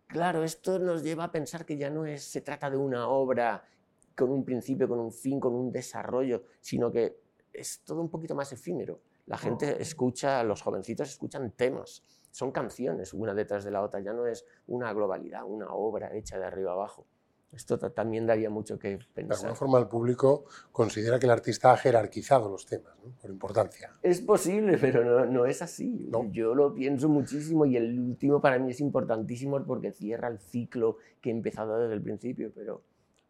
Claro, 0.07 0.45
esto 0.45 0.79
nos 0.79 1.03
lleva 1.03 1.25
a 1.25 1.31
pensar 1.33 1.65
que 1.65 1.75
ya 1.75 1.89
no 1.89 2.05
es, 2.05 2.23
se 2.23 2.39
trata 2.39 2.69
de 2.69 2.77
una 2.77 3.09
obra 3.09 3.67
con 4.15 4.31
un 4.31 4.45
principio, 4.45 4.87
con 4.87 4.97
un 4.97 5.11
fin, 5.11 5.41
con 5.41 5.53
un 5.53 5.73
desarrollo, 5.73 6.45
sino 6.61 6.89
que 6.89 7.19
es 7.51 7.83
todo 7.83 7.99
un 7.99 8.09
poquito 8.09 8.33
más 8.33 8.53
efímero. 8.53 9.01
La 9.25 9.37
gente 9.37 9.81
escucha, 9.81 10.41
los 10.45 10.61
jovencitos 10.61 11.09
escuchan 11.09 11.51
temas, 11.51 12.01
son 12.31 12.53
canciones 12.53 13.13
una 13.13 13.33
detrás 13.33 13.65
de 13.65 13.71
la 13.71 13.81
otra, 13.81 13.99
ya 13.99 14.13
no 14.13 14.25
es 14.25 14.45
una 14.67 14.93
globalidad, 14.93 15.43
una 15.45 15.73
obra 15.73 16.15
hecha 16.15 16.39
de 16.39 16.45
arriba 16.45 16.71
abajo. 16.71 17.07
Esto 17.51 17.77
también 17.77 18.25
daría 18.25 18.49
mucho 18.49 18.79
que 18.79 18.97
pensar. 19.13 19.27
De 19.27 19.33
alguna 19.35 19.55
forma 19.55 19.79
el 19.79 19.87
público 19.87 20.45
considera 20.71 21.19
que 21.19 21.25
el 21.25 21.31
artista 21.31 21.73
ha 21.73 21.77
jerarquizado 21.77 22.49
los 22.49 22.65
temas, 22.65 22.93
por 23.21 23.29
importancia. 23.29 23.93
Es 24.01 24.21
posible, 24.21 24.77
pero 24.77 25.03
no, 25.03 25.25
no 25.25 25.45
es 25.45 25.61
así. 25.61 26.09
Yo 26.31 26.55
lo 26.55 26.73
pienso 26.73 27.09
muchísimo 27.09 27.65
y 27.65 27.75
el 27.75 27.99
último 27.99 28.39
para 28.39 28.57
mí 28.57 28.71
es 28.71 28.79
importantísimo 28.79 29.61
porque 29.65 29.91
cierra 29.91 30.29
el 30.29 30.39
ciclo 30.39 30.97
que 31.19 31.29
he 31.29 31.33
empezado 31.33 31.77
desde 31.77 31.93
el 31.93 32.01
principio, 32.01 32.51
pero 32.55 32.83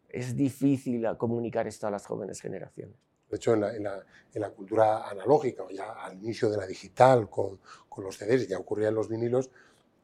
es 0.07 0.36
difícil 0.36 1.07
comunicar 1.17 1.67
esto 1.67 1.88
a 1.88 1.91
las 1.91 2.05
jóvenes 2.05 2.41
generaciones. 2.41 2.95
De 3.27 3.38
hecho, 3.38 3.53
en 3.53 3.62
la, 3.62 3.75
en 3.75 3.84
la, 3.84 4.05
en 4.34 4.41
la 4.41 4.49
cultura 4.49 5.10
analógica, 5.10 5.63
o 5.63 5.69
ya 5.69 5.93
al 5.93 6.21
inicio 6.21 6.49
de 6.49 6.57
la 6.57 6.67
digital, 6.67 7.29
con, 7.29 7.60
con 7.88 8.03
los 8.03 8.17
CDs, 8.17 8.47
ya 8.47 8.60
ocurría 8.60 8.89
en 8.89 8.95
los 8.95 9.07
vinilos, 9.07 9.49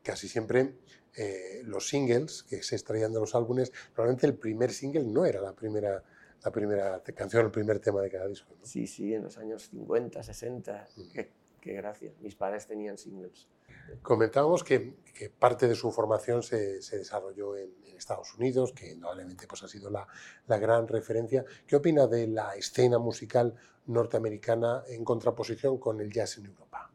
casi 0.01 0.29
siempre 0.29 0.75
eh, 1.15 1.61
los 1.63 1.87
singles 1.87 2.43
que 2.43 2.61
se 2.63 2.75
extraían 2.75 3.11
de 3.11 3.19
los 3.19 3.35
álbumes, 3.35 3.71
probablemente 3.93 4.27
el 4.27 4.35
primer 4.35 4.71
single 4.71 5.05
no 5.05 5.25
era 5.25 5.41
la 5.41 5.53
primera, 5.53 6.03
la 6.43 6.51
primera 6.51 7.01
canción, 7.15 7.45
el 7.45 7.51
primer 7.51 7.79
tema 7.79 8.01
de 8.01 8.09
cada 8.09 8.27
disco. 8.27 8.55
Sí, 8.61 8.87
sí, 8.87 9.13
en 9.13 9.23
los 9.23 9.37
años 9.37 9.69
50, 9.69 10.21
60. 10.21 10.87
Mm. 10.95 11.01
Qué, 11.13 11.31
qué, 11.59 11.73
gracia. 11.73 12.13
Mis 12.21 12.35
padres 12.35 12.67
tenían 12.67 12.97
singles. 12.97 13.47
Comentábamos 14.01 14.63
que, 14.63 14.97
que 15.13 15.29
parte 15.29 15.67
de 15.67 15.75
su 15.75 15.91
formación 15.91 16.43
se, 16.43 16.81
se 16.81 16.97
desarrolló 16.97 17.55
en, 17.55 17.73
en, 17.85 17.97
Estados 17.97 18.35
Unidos, 18.35 18.73
que 18.73 18.91
indudablemente 18.91 19.47
pues, 19.47 19.63
ha 19.63 19.67
sido 19.67 19.89
la, 19.89 20.07
la 20.45 20.59
gran 20.59 20.87
referencia. 20.87 21.43
¿Qué 21.65 21.75
opina 21.75 22.05
de 22.05 22.27
la 22.27 22.55
escena 22.55 22.99
musical 22.99 23.55
norteamericana 23.87 24.83
en 24.87 25.03
contraposición 25.03 25.79
con 25.79 25.99
el 25.99 26.11
jazz 26.11 26.37
en 26.37 26.45
Europa? 26.45 26.91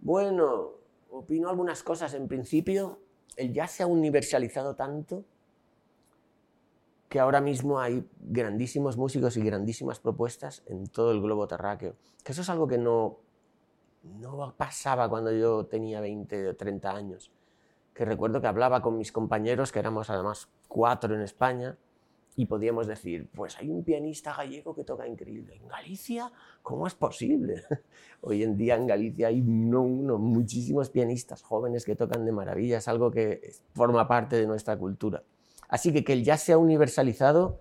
Bueno, 0.00 0.78
opino 1.10 1.48
algunas 1.48 1.82
cosas 1.82 2.14
en 2.14 2.26
principio 2.26 3.03
el 3.36 3.52
jazz 3.52 3.72
se 3.72 3.82
ha 3.82 3.86
universalizado 3.86 4.74
tanto 4.74 5.24
que 7.08 7.20
ahora 7.20 7.40
mismo 7.40 7.78
hay 7.78 8.04
grandísimos 8.20 8.96
músicos 8.96 9.36
y 9.36 9.42
grandísimas 9.42 10.00
propuestas 10.00 10.64
en 10.66 10.88
todo 10.88 11.12
el 11.12 11.20
globo 11.20 11.46
terráqueo. 11.46 11.94
Que 12.24 12.32
eso 12.32 12.42
es 12.42 12.48
algo 12.50 12.66
que 12.66 12.76
no, 12.76 13.18
no 14.02 14.52
pasaba 14.56 15.08
cuando 15.08 15.30
yo 15.30 15.66
tenía 15.66 16.00
20 16.00 16.48
o 16.48 16.56
30 16.56 16.90
años. 16.90 17.30
Que 17.94 18.04
recuerdo 18.04 18.40
que 18.40 18.48
hablaba 18.48 18.82
con 18.82 18.98
mis 18.98 19.12
compañeros, 19.12 19.70
que 19.70 19.78
éramos 19.78 20.10
además 20.10 20.48
cuatro 20.66 21.14
en 21.14 21.20
España, 21.20 21.76
y 22.36 22.46
podíamos 22.46 22.86
decir, 22.86 23.28
pues 23.32 23.56
hay 23.58 23.70
un 23.70 23.84
pianista 23.84 24.34
gallego 24.34 24.74
que 24.74 24.82
toca 24.82 25.06
increíble. 25.06 25.54
¿En 25.54 25.68
Galicia? 25.68 26.32
¿Cómo 26.62 26.86
es 26.86 26.94
posible? 26.94 27.62
Hoy 28.22 28.42
en 28.42 28.56
día 28.56 28.74
en 28.74 28.86
Galicia 28.86 29.28
hay 29.28 29.40
uno, 29.40 30.18
muchísimos 30.18 30.90
pianistas 30.90 31.42
jóvenes 31.42 31.84
que 31.84 31.94
tocan 31.94 32.24
de 32.24 32.32
maravilla, 32.32 32.78
es 32.78 32.88
algo 32.88 33.10
que 33.10 33.52
forma 33.74 34.08
parte 34.08 34.36
de 34.36 34.46
nuestra 34.46 34.76
cultura. 34.76 35.22
Así 35.68 35.92
que 35.92 36.02
que 36.02 36.12
el 36.12 36.24
jazz 36.24 36.42
sea 36.42 36.58
universalizado 36.58 37.60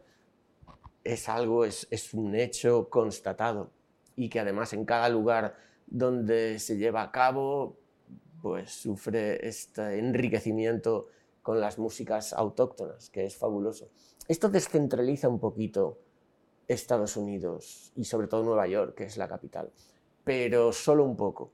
es 1.03 1.29
algo, 1.29 1.65
es, 1.65 1.87
es 1.91 2.13
un 2.13 2.35
hecho 2.35 2.89
constatado 2.89 3.71
y 4.15 4.29
que 4.29 4.39
además 4.39 4.73
en 4.73 4.85
cada 4.85 5.09
lugar 5.09 5.55
donde 5.85 6.57
se 6.59 6.77
lleva 6.77 7.03
a 7.03 7.11
cabo, 7.11 7.77
pues 8.41 8.71
sufre 8.71 9.47
este 9.47 9.99
enriquecimiento 9.99 11.07
con 11.43 11.59
las 11.59 11.77
músicas 11.77 12.33
autóctonas, 12.33 13.09
que 13.09 13.25
es 13.25 13.35
fabuloso. 13.35 13.89
Esto 14.27 14.47
descentraliza 14.47 15.27
un 15.27 15.39
poquito 15.39 15.99
Estados 16.67 17.17
Unidos 17.17 17.91
y 17.95 18.05
sobre 18.05 18.27
todo 18.27 18.43
Nueva 18.43 18.67
York, 18.67 18.95
que 18.95 19.03
es 19.03 19.17
la 19.17 19.27
capital, 19.27 19.69
pero 20.23 20.71
solo 20.71 21.03
un 21.03 21.17
poco. 21.17 21.51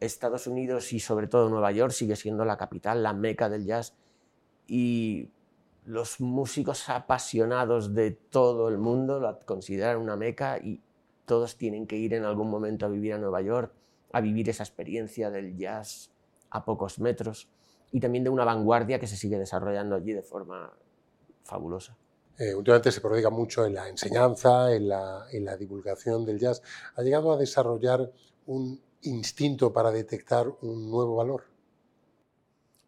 Estados 0.00 0.48
Unidos 0.48 0.92
y 0.92 0.98
sobre 0.98 1.28
todo 1.28 1.48
Nueva 1.48 1.70
York 1.70 1.92
sigue 1.92 2.16
siendo 2.16 2.44
la 2.44 2.56
capital, 2.56 3.04
la 3.04 3.12
meca 3.12 3.48
del 3.48 3.66
jazz 3.66 3.94
y 4.66 5.30
los 5.84 6.20
músicos 6.20 6.88
apasionados 6.88 7.94
de 7.94 8.10
todo 8.10 8.68
el 8.68 8.78
mundo 8.78 9.20
la 9.20 9.38
consideran 9.38 9.98
una 9.98 10.16
meca 10.16 10.58
y 10.58 10.80
todos 11.24 11.56
tienen 11.56 11.86
que 11.86 11.96
ir 11.96 12.14
en 12.14 12.24
algún 12.24 12.50
momento 12.50 12.84
a 12.84 12.88
vivir 12.88 13.14
a 13.14 13.18
Nueva 13.18 13.42
York, 13.42 13.72
a 14.12 14.20
vivir 14.20 14.48
esa 14.48 14.64
experiencia 14.64 15.30
del 15.30 15.56
jazz 15.56 16.10
a 16.50 16.64
pocos 16.64 16.98
metros 16.98 17.48
y 17.92 18.00
también 18.00 18.24
de 18.24 18.30
una 18.30 18.44
vanguardia 18.44 18.98
que 18.98 19.06
se 19.06 19.16
sigue 19.16 19.38
desarrollando 19.38 19.94
allí 19.94 20.12
de 20.12 20.22
forma 20.22 20.72
fabulosa. 21.44 21.96
Eh, 22.38 22.54
últimamente 22.54 22.90
se 22.90 23.00
prodiga 23.00 23.30
mucho 23.30 23.64
en 23.66 23.74
la 23.74 23.88
enseñanza, 23.88 24.74
en 24.74 24.88
la, 24.88 25.26
en 25.30 25.44
la 25.44 25.56
divulgación 25.56 26.24
del 26.24 26.38
jazz. 26.38 26.62
¿Ha 26.96 27.02
llegado 27.02 27.32
a 27.32 27.36
desarrollar 27.36 28.10
un 28.46 28.80
instinto 29.02 29.72
para 29.72 29.90
detectar 29.90 30.48
un 30.62 30.90
nuevo 30.90 31.16
valor? 31.16 31.44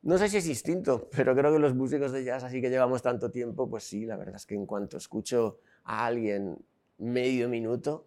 No 0.03 0.19
sé 0.19 0.29
si 0.29 0.39
es 0.39 0.47
instinto, 0.47 1.09
pero 1.11 1.35
creo 1.35 1.53
que 1.53 1.59
los 1.59 1.75
músicos 1.75 2.13
de 2.13 2.25
jazz, 2.25 2.45
así 2.45 2.61
que 2.61 2.69
llevamos 2.69 3.01
tanto 3.01 3.31
tiempo, 3.31 3.69
pues 3.69 3.85
sí, 3.85 4.05
la 4.05 4.17
verdad 4.17 4.37
es 4.37 4.47
que 4.47 4.55
en 4.55 4.67
cuanto 4.67 4.97
escucho 4.97 5.61
a 5.85 6.07
alguien 6.07 6.59
medio 6.99 7.49
minuto, 7.49 8.07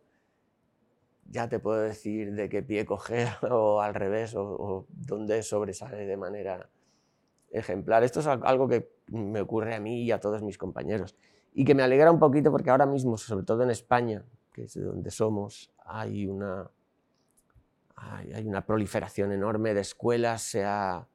ya 1.29 1.49
te 1.49 1.60
puedo 1.60 1.81
decir 1.81 2.33
de 2.33 2.49
qué 2.49 2.62
pie 2.62 2.86
coger 2.86 3.29
o 3.49 3.81
al 3.81 3.93
revés 3.93 4.36
o, 4.36 4.43
o 4.43 4.86
dónde 4.89 5.41
sobresale 5.43 6.05
de 6.05 6.17
manera 6.17 6.69
ejemplar. 7.51 8.03
Esto 8.03 8.19
es 8.19 8.27
algo 8.27 8.67
que 8.67 8.89
me 9.07 9.41
ocurre 9.41 9.75
a 9.75 9.79
mí 9.79 10.03
y 10.03 10.12
a 10.12 10.19
todos 10.19 10.41
mis 10.43 10.57
compañeros. 10.57 11.15
Y 11.53 11.65
que 11.65 11.75
me 11.75 11.83
alegra 11.83 12.12
un 12.12 12.19
poquito 12.19 12.51
porque 12.51 12.69
ahora 12.69 12.86
mismo, 12.86 13.17
sobre 13.17 13.45
todo 13.45 13.63
en 13.63 13.71
España, 13.71 14.23
que 14.53 14.63
es 14.63 14.73
de 14.73 14.81
donde 14.81 15.12
somos, 15.12 15.71
hay 15.86 16.27
una, 16.27 16.69
hay, 17.95 18.45
una 18.45 18.65
proliferación 18.65 19.31
enorme 19.31 19.73
de 19.73 19.81
escuelas, 19.81 20.41
se 20.41 20.63
ha, 20.63 21.07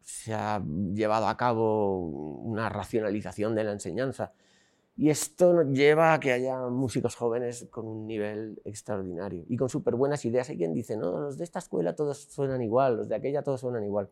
se 0.00 0.34
ha 0.34 0.62
llevado 0.92 1.28
a 1.28 1.36
cabo 1.36 1.98
una 1.98 2.68
racionalización 2.68 3.54
de 3.54 3.64
la 3.64 3.72
enseñanza. 3.72 4.32
Y 4.96 5.10
esto 5.10 5.62
lleva 5.62 6.14
a 6.14 6.20
que 6.20 6.32
haya 6.32 6.68
músicos 6.68 7.16
jóvenes 7.16 7.66
con 7.70 7.88
un 7.88 8.06
nivel 8.06 8.62
extraordinario 8.64 9.44
y 9.48 9.56
con 9.56 9.68
súper 9.68 9.96
buenas 9.96 10.24
ideas. 10.24 10.48
Hay 10.50 10.56
quien 10.56 10.72
dice, 10.72 10.96
no, 10.96 11.18
los 11.18 11.36
de 11.36 11.44
esta 11.44 11.58
escuela 11.58 11.96
todos 11.96 12.18
suenan 12.18 12.62
igual, 12.62 12.98
los 12.98 13.08
de 13.08 13.16
aquella 13.16 13.42
todos 13.42 13.60
suenan 13.60 13.84
igual. 13.84 14.08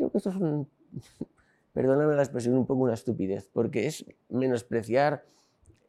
Creo 0.00 0.10
que 0.10 0.16
esto 0.16 0.30
es 0.30 0.36
un, 0.36 0.66
perdóname 1.74 2.14
la 2.14 2.22
expresión, 2.22 2.54
un 2.54 2.66
poco 2.66 2.84
una 2.84 2.94
estupidez, 2.94 3.50
porque 3.52 3.86
es 3.86 4.06
menospreciar 4.30 5.26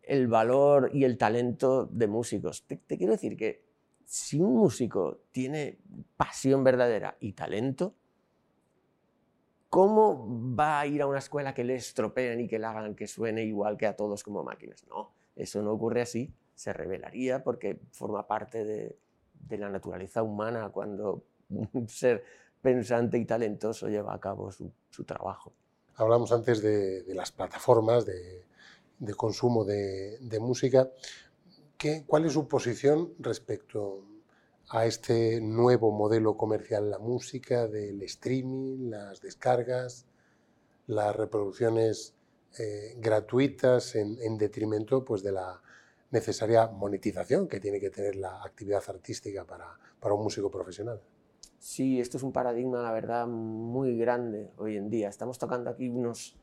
el 0.03 0.27
valor 0.27 0.89
y 0.93 1.05
el 1.05 1.17
talento 1.17 1.85
de 1.85 2.07
músicos. 2.07 2.65
Te, 2.67 2.81
quiero 2.97 3.13
decir 3.13 3.37
que 3.37 3.63
si 4.03 4.41
un 4.41 4.53
músico 4.57 5.21
tiene 5.31 5.79
pasión 6.17 6.61
verdadera 6.61 7.15
y 7.21 7.31
talento, 7.31 7.95
¿cómo 9.69 10.53
va 10.57 10.81
a 10.81 10.87
ir 10.87 11.01
a 11.01 11.07
una 11.07 11.19
escuela 11.19 11.53
que 11.53 11.63
le 11.63 11.75
estropeen 11.75 12.41
y 12.41 12.49
que 12.49 12.59
le 12.59 12.65
hagan 12.65 12.95
que 12.95 13.07
suene 13.07 13.45
igual 13.45 13.77
que 13.77 13.87
a 13.87 13.95
todos 13.95 14.25
como 14.25 14.43
máquinas? 14.43 14.85
No, 14.89 15.13
eso 15.37 15.61
no 15.61 15.71
ocurre 15.71 16.01
así, 16.01 16.33
se 16.53 16.73
revelaría 16.73 17.45
porque 17.45 17.79
forma 17.91 18.27
parte 18.27 18.65
de, 18.65 18.97
de 19.47 19.57
la 19.57 19.69
naturaleza 19.69 20.21
humana 20.21 20.67
cuando 20.67 21.23
un 21.71 21.87
ser 21.87 22.25
pensante 22.61 23.17
y 23.17 23.25
talentoso 23.25 23.87
lleva 23.89 24.13
a 24.13 24.19
cabo 24.19 24.51
su, 24.51 24.71
su 24.89 25.03
trabajo. 25.03 25.53
Hablamos 25.95 26.31
antes 26.31 26.61
de, 26.61 27.03
de 27.03 27.15
las 27.15 27.31
plataformas 27.31 28.05
de, 28.05 28.45
de 28.99 29.13
consumo 29.15 29.65
de, 29.65 30.17
de 30.19 30.39
música. 30.39 30.89
¿Qué, 31.77 32.03
¿Cuál 32.05 32.25
es 32.25 32.33
su 32.33 32.47
posición 32.47 33.13
respecto 33.19 34.05
a 34.69 34.85
este 34.85 35.41
nuevo 35.41 35.91
modelo 35.91 36.37
comercial 36.37 36.89
la 36.89 36.99
música, 36.99 37.67
del 37.67 38.01
streaming, 38.03 38.89
las 38.89 39.19
descargas, 39.21 40.05
las 40.87 41.15
reproducciones 41.15 42.13
eh, 42.57 42.95
gratuitas 42.97 43.95
en, 43.95 44.17
en, 44.21 44.37
detrimento 44.37 45.03
pues, 45.03 45.23
de 45.23 45.33
la 45.33 45.61
necesaria 46.11 46.67
monetización 46.67 47.47
que 47.47 47.59
tiene 47.59 47.79
que 47.79 47.89
tener 47.89 48.15
la 48.15 48.43
actividad 48.43 48.83
artística 48.87 49.45
para, 49.45 49.77
para 49.99 50.13
un 50.13 50.23
músico 50.23 50.49
profesional? 50.49 51.01
Sí, 51.61 51.99
esto 51.99 52.17
es 52.17 52.23
un 52.23 52.31
paradigma, 52.31 52.81
la 52.81 52.91
verdad, 52.91 53.27
muy 53.27 53.95
grande 53.95 54.51
hoy 54.57 54.77
en 54.77 54.89
día. 54.89 55.09
Estamos 55.09 55.37
tocando 55.37 55.69
aquí 55.69 55.89
unos, 55.89 56.35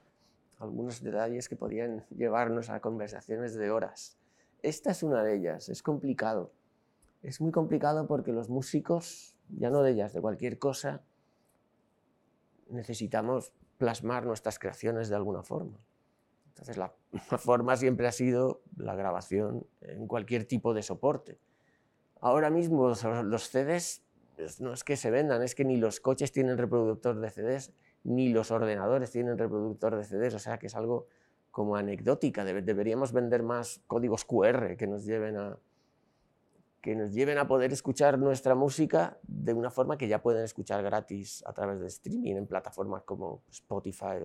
algunos 0.61 1.03
detalles 1.03 1.49
que 1.49 1.57
podrían 1.57 2.07
llevarnos 2.11 2.71
a 2.71 2.79
conversaciones 2.79 3.57
de 3.57 3.69
horas. 3.73 4.17
Esta 4.63 4.93
es 4.93 5.03
una 5.03 5.25
de 5.25 5.35
ellas, 5.35 5.71
es 5.71 5.83
complicado. 5.83 6.53
Es 7.25 7.41
muy 7.41 7.51
complicado 7.51 8.07
porque 8.07 8.33
los 8.33 8.49
músicos, 8.49 9.35
ya 9.49 9.71
no 9.71 9.83
de 9.83 9.91
ellas, 9.91 10.13
de 10.13 10.21
cualquier 10.21 10.61
cosa, 10.61 11.03
necesitamos 12.69 13.53
plasmar 13.77 14.25
nuestras 14.25 14.61
creaciones 14.61 15.09
de 15.09 15.17
alguna 15.17 15.43
forma. 15.43 15.81
Entonces 16.47 16.77
la 16.77 16.95
forma 17.39 17.77
siempre 17.77 18.07
ha 18.07 18.13
sido 18.13 18.63
la 18.77 18.95
grabación 18.95 19.67
en 19.81 20.07
cualquier 20.07 20.45
tipo 20.45 20.75
de 20.75 20.85
soporte. 20.85 21.41
Ahora 22.21 22.51
mismo 22.51 22.89
los 22.89 23.49
CDs 23.49 24.05
no 24.61 24.73
es 24.73 24.85
que 24.85 24.97
se 24.97 25.11
vendan, 25.11 25.43
es 25.43 25.55
que 25.55 25.65
ni 25.65 25.77
los 25.77 26.01
coches 26.01 26.33
tienen 26.33 26.59
reproductor 26.59 27.19
de 27.19 27.31
CDs, 27.31 27.73
ni 28.05 28.29
los 28.31 28.51
ordenadores 28.51 29.11
tienen 29.11 29.39
reproductor 29.39 29.97
de 29.97 30.05
CDs, 30.05 30.35
o 30.35 30.39
sea 30.39 30.59
que 30.59 30.67
es 30.67 30.75
algo 30.75 31.07
como 31.51 31.77
anecdótica. 31.77 32.45
Deberíamos 32.45 33.13
vender 33.13 33.43
más 33.43 33.81
códigos 33.87 34.25
QR 34.25 34.77
que 34.77 34.87
nos 34.87 35.05
lleven 35.05 35.37
a, 35.37 35.59
que 36.81 36.95
nos 36.95 37.13
lleven 37.13 37.39
a 37.39 37.47
poder 37.49 37.73
escuchar 37.73 38.19
nuestra 38.19 38.55
música 38.55 39.19
de 39.23 39.53
una 39.53 39.71
forma 39.71 39.99
que 39.99 40.09
ya 40.09 40.23
pueden 40.23 40.45
escuchar 40.45 40.83
gratis 40.83 41.43
a 41.47 41.53
través 41.53 41.81
de 41.81 41.89
streaming 41.89 42.37
en 42.37 42.47
plataformas 42.47 43.03
como 43.03 43.43
Spotify. 43.51 44.21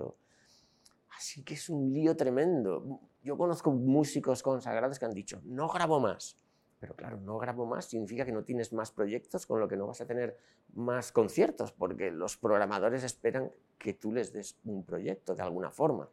Así 1.18 1.44
que 1.44 1.56
es 1.56 1.70
un 1.70 1.92
lío 1.92 2.16
tremendo. 2.16 3.02
Yo 3.24 3.38
conozco 3.38 3.72
músicos 3.72 4.44
consagrados 4.44 5.00
que 5.00 5.06
han 5.06 5.14
dicho, 5.14 5.42
no 5.44 5.68
grabo 5.68 6.00
más. 6.00 6.38
Pero 6.84 6.98
claro, 6.98 7.18
no 7.22 7.38
grabo 7.38 7.66
más 7.66 7.86
significa 7.86 8.26
que 8.26 8.34
no 8.34 8.44
tienes 8.44 8.74
más 8.74 8.92
proyectos, 8.92 9.46
con 9.46 9.58
lo 9.62 9.70
que 9.70 9.78
no 9.78 9.88
vas 9.88 10.02
a 10.02 10.06
tener 10.06 10.38
más 10.74 11.14
conciertos, 11.14 11.72
porque 11.72 12.12
los 12.12 12.36
programadores 12.36 13.06
esperan 13.06 13.50
que 13.78 13.94
tú 13.94 14.12
les 14.12 14.34
des 14.34 14.60
un 14.66 14.84
proyecto 14.84 15.34
de 15.34 15.44
alguna 15.44 15.72
forma. 15.72 16.10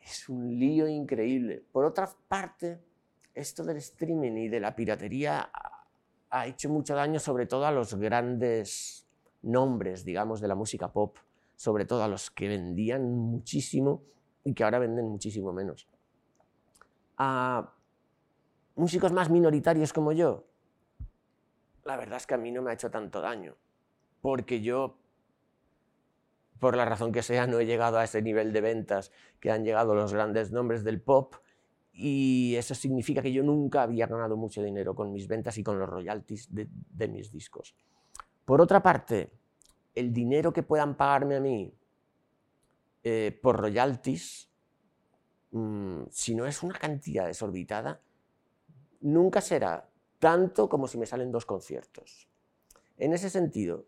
Es 0.00 0.28
un 0.28 0.56
lío 0.56 0.86
increíble. 0.86 1.60
Por 1.72 1.84
otra 1.84 2.08
parte, 2.28 2.78
esto 3.34 3.64
del 3.64 3.78
streaming 3.78 4.36
y 4.36 4.48
de 4.48 4.60
la 4.60 4.76
piratería 4.76 5.50
ha 6.30 6.46
hecho 6.46 6.68
mucho 6.68 6.94
daño 6.94 7.18
sobre 7.18 7.46
todo 7.46 7.66
a 7.66 7.72
los 7.72 7.96
grandes 7.96 9.08
nombres, 9.42 10.04
digamos, 10.04 10.40
de 10.40 10.46
la 10.46 10.54
música 10.54 10.92
pop, 10.92 11.16
sobre 11.56 11.84
todo 11.84 12.04
a 12.04 12.06
los 12.06 12.30
que 12.30 12.46
vendían 12.46 13.12
muchísimo 13.12 14.04
y 14.44 14.54
que 14.54 14.62
ahora 14.62 14.78
venden 14.78 15.06
muchísimo 15.06 15.52
menos. 15.52 15.88
A 17.16 17.72
músicos 18.78 19.12
más 19.12 19.28
minoritarios 19.28 19.92
como 19.92 20.12
yo, 20.12 20.46
la 21.84 21.96
verdad 21.96 22.18
es 22.18 22.26
que 22.26 22.34
a 22.34 22.38
mí 22.38 22.50
no 22.52 22.62
me 22.62 22.70
ha 22.70 22.74
hecho 22.74 22.90
tanto 22.90 23.20
daño, 23.20 23.56
porque 24.20 24.60
yo, 24.60 24.98
por 26.58 26.76
la 26.76 26.84
razón 26.84 27.12
que 27.12 27.22
sea, 27.22 27.46
no 27.46 27.58
he 27.60 27.66
llegado 27.66 27.98
a 27.98 28.04
ese 28.04 28.22
nivel 28.22 28.52
de 28.52 28.60
ventas 28.60 29.10
que 29.40 29.50
han 29.50 29.64
llegado 29.64 29.94
los 29.94 30.12
grandes 30.12 30.52
nombres 30.52 30.84
del 30.84 31.00
pop 31.00 31.34
y 31.92 32.54
eso 32.56 32.74
significa 32.74 33.22
que 33.22 33.32
yo 33.32 33.42
nunca 33.42 33.82
había 33.82 34.06
ganado 34.06 34.36
mucho 34.36 34.62
dinero 34.62 34.94
con 34.94 35.12
mis 35.12 35.26
ventas 35.26 35.58
y 35.58 35.64
con 35.64 35.78
los 35.78 35.88
royalties 35.88 36.48
de, 36.54 37.08
mis 37.08 37.32
discos. 37.32 37.74
Por 38.44 38.60
otra 38.60 38.82
parte, 38.82 39.32
el 39.94 40.12
dinero 40.12 40.52
que 40.52 40.62
puedan 40.62 40.96
pagarme 40.96 41.36
a 41.36 41.40
mí 41.40 41.74
eh, 43.02 43.36
por 43.42 43.56
royalties, 43.56 44.48
mm, 45.50 46.02
si 46.10 46.34
no 46.34 46.46
es 46.46 46.62
una 46.62 46.78
cantidad 46.78 47.26
desorbitada, 47.26 48.00
nunca 49.00 49.40
será 49.40 49.88
tanto 50.18 50.68
como 50.68 50.88
si 50.88 50.98
me 50.98 51.06
salen 51.06 51.30
dos 51.30 51.46
conciertos. 51.46 52.28
En 52.96 53.12
ese 53.12 53.30
sentido, 53.30 53.86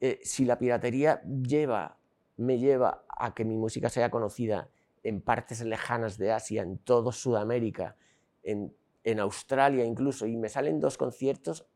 eh, 0.00 0.20
si 0.22 0.44
la 0.44 0.58
piratería 0.58 1.22
lleva, 1.22 1.98
me 2.36 2.58
lleva 2.58 3.04
a 3.08 3.34
que 3.34 3.44
mi 3.44 3.56
música 3.56 3.88
sea 3.88 4.10
conocida 4.10 4.68
en 5.02 5.20
partes 5.20 5.62
lejanas 5.62 6.16
de 6.18 6.32
Asia, 6.32 6.62
en 6.62 6.78
todo 6.78 7.12
Sudamérica, 7.12 7.96
en, 8.42 8.72
Australia 9.20 9.84
incluso, 9.84 10.26
y 10.26 10.36
me 10.36 10.48
salen 10.48 10.80
dos 10.80 10.96
conciertos, 10.96 11.66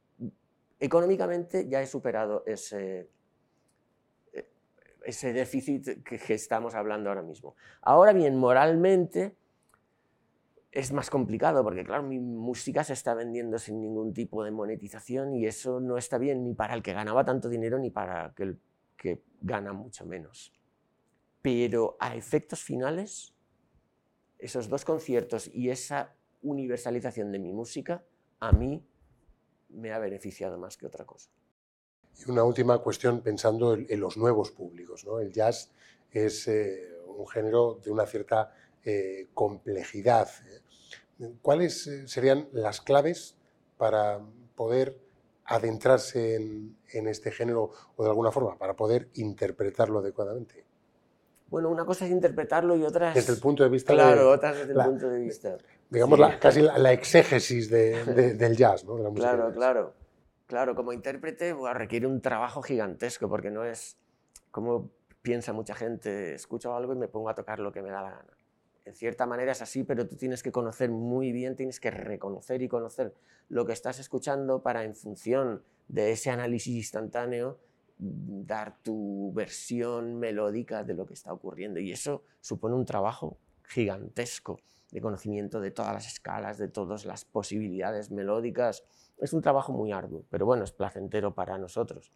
económicamente 0.80 1.68
ya 1.68 1.82
he 1.82 1.86
superado 1.86 2.42
ese, 2.46 3.10
ese 5.04 5.32
déficit 5.34 6.02
que, 6.02 6.34
estamos 6.34 6.74
hablando 6.74 7.10
ahora 7.10 7.22
mismo. 7.22 7.54
Ahora 7.82 8.14
bien, 8.14 8.36
moralmente 8.36 9.36
es 10.70 10.92
más 10.92 11.10
complicado 11.10 11.62
porque, 11.64 11.84
claro, 11.84 12.02
mi 12.02 12.18
música 12.18 12.84
se 12.84 12.92
está 12.92 13.14
vendiendo 13.14 13.58
sin 13.58 13.80
ningún 13.80 14.12
tipo 14.12 14.44
de 14.44 14.50
monetización 14.50 15.34
y 15.34 15.46
eso 15.46 15.80
no 15.80 15.96
está 15.96 16.18
bien 16.18 16.44
ni 16.44 16.54
para 16.54 16.74
el 16.74 16.82
que 16.82 16.92
ganaba 16.92 17.24
tanto 17.24 17.48
dinero 17.48 17.78
ni 17.78 17.90
para 17.90 18.34
el 18.38 18.58
que 18.96 19.22
gana 19.40 19.72
mucho 19.72 20.04
menos 20.04 20.52
pero 21.42 21.96
a 22.00 22.14
efectos 22.14 22.62
finales, 22.62 23.32
esos 24.38 24.68
dos 24.68 24.84
conciertos 24.84 25.48
y 25.52 25.70
esa 25.70 26.14
universalización 26.42 27.32
de 27.32 27.38
mi 27.38 27.52
música, 27.52 28.04
a 28.40 28.52
mí 28.52 28.84
me 29.70 29.92
ha 29.92 29.98
beneficiado 29.98 30.58
más 30.58 30.76
que 30.76 30.86
otra 30.86 31.04
cosa. 31.04 31.30
Y 32.18 32.30
una 32.30 32.42
última 32.44 32.78
cuestión 32.78 33.20
pensando 33.20 33.74
en, 33.74 34.00
los 34.00 34.16
nuevos 34.16 34.50
públicos. 34.50 35.04
¿no? 35.04 35.20
El 35.20 35.32
jazz 35.32 35.72
es 36.10 36.48
eh, 36.48 36.98
un 37.06 37.26
género 37.26 37.80
de 37.82 37.90
una 37.90 38.06
cierta 38.06 38.52
eh, 38.84 39.26
complejidad. 39.34 40.28
¿Cuáles 41.42 41.86
eh, 41.86 42.08
serían 42.08 42.48
las 42.52 42.80
claves 42.80 43.36
para 43.76 44.20
poder 44.54 44.98
adentrarse 45.44 46.36
en, 46.36 46.76
en, 46.92 47.08
este 47.08 47.30
género 47.30 47.70
o 47.96 48.02
de 48.02 48.10
alguna 48.10 48.30
forma, 48.30 48.56
para 48.58 48.74
poder 48.74 49.08
interpretarlo 49.14 50.00
adecuadamente? 50.00 50.64
Bueno, 51.48 51.70
una 51.70 51.86
cosa 51.86 52.04
es 52.04 52.10
interpretarlo 52.10 52.76
y 52.76 52.82
otra 52.82 53.10
es... 53.10 53.14
Desde 53.14 53.32
el 53.32 53.40
punto 53.40 53.62
de 53.62 53.70
vista... 53.70 53.94
Claro, 53.94 54.30
otra 54.30 54.52
desde 54.52 54.72
el 54.72 54.84
punto 54.84 55.08
de 55.08 55.20
vista... 55.20 55.56
Digamos, 55.88 56.20
casi 56.38 56.60
la, 56.60 56.92
exégesis 56.92 57.70
del 57.70 58.56
jazz, 58.56 58.84
¿no? 58.84 59.12
claro, 59.14 59.50
claro. 59.52 59.94
Claro, 60.46 60.74
como 60.74 60.94
intérprete 60.94 61.54
requiere 61.74 62.06
un 62.06 62.22
trabajo 62.22 62.62
gigantesco 62.62 63.28
porque 63.28 63.50
no 63.50 63.64
es 63.64 63.98
como 64.50 64.90
piensa 65.20 65.52
mucha 65.52 65.74
gente, 65.74 66.34
escucho 66.34 66.74
algo 66.74 66.94
y 66.94 66.96
me 66.96 67.06
pongo 67.06 67.28
a 67.28 67.34
tocar 67.34 67.58
lo 67.58 67.70
que 67.70 67.82
me 67.82 67.90
da 67.90 68.02
la 68.02 68.10
gana. 68.10 68.37
En 68.88 68.94
cierta 68.94 69.26
manera 69.26 69.52
es 69.52 69.60
así, 69.60 69.84
pero 69.84 70.08
tú 70.08 70.16
tienes 70.16 70.42
que 70.42 70.50
conocer 70.50 70.90
muy 70.90 71.30
bien, 71.30 71.56
tienes 71.56 71.78
que 71.78 71.90
reconocer 71.90 72.62
y 72.62 72.68
conocer 72.68 73.14
lo 73.50 73.66
que 73.66 73.74
estás 73.74 73.98
escuchando 73.98 74.62
para 74.62 74.82
en 74.82 74.94
función 74.94 75.62
de 75.88 76.12
ese 76.12 76.30
análisis 76.30 76.74
instantáneo 76.74 77.58
dar 77.98 78.78
tu 78.82 79.30
versión 79.34 80.18
melódica 80.18 80.84
de 80.84 80.94
lo 80.94 81.04
que 81.04 81.12
está 81.12 81.34
ocurriendo. 81.34 81.80
Y 81.80 81.92
eso 81.92 82.24
supone 82.40 82.76
un 82.76 82.86
trabajo 82.86 83.36
gigantesco 83.64 84.58
de 84.90 85.02
conocimiento 85.02 85.60
de 85.60 85.70
todas 85.70 85.92
las 85.92 86.06
escalas, 86.06 86.56
de 86.56 86.68
todas 86.68 87.04
las 87.04 87.26
posibilidades 87.26 88.10
melódicas. 88.10 88.84
Es 89.18 89.34
un 89.34 89.42
trabajo 89.42 89.74
muy 89.74 89.92
arduo, 89.92 90.24
pero 90.30 90.46
bueno, 90.46 90.64
es 90.64 90.72
placentero 90.72 91.34
para 91.34 91.58
nosotros. 91.58 92.10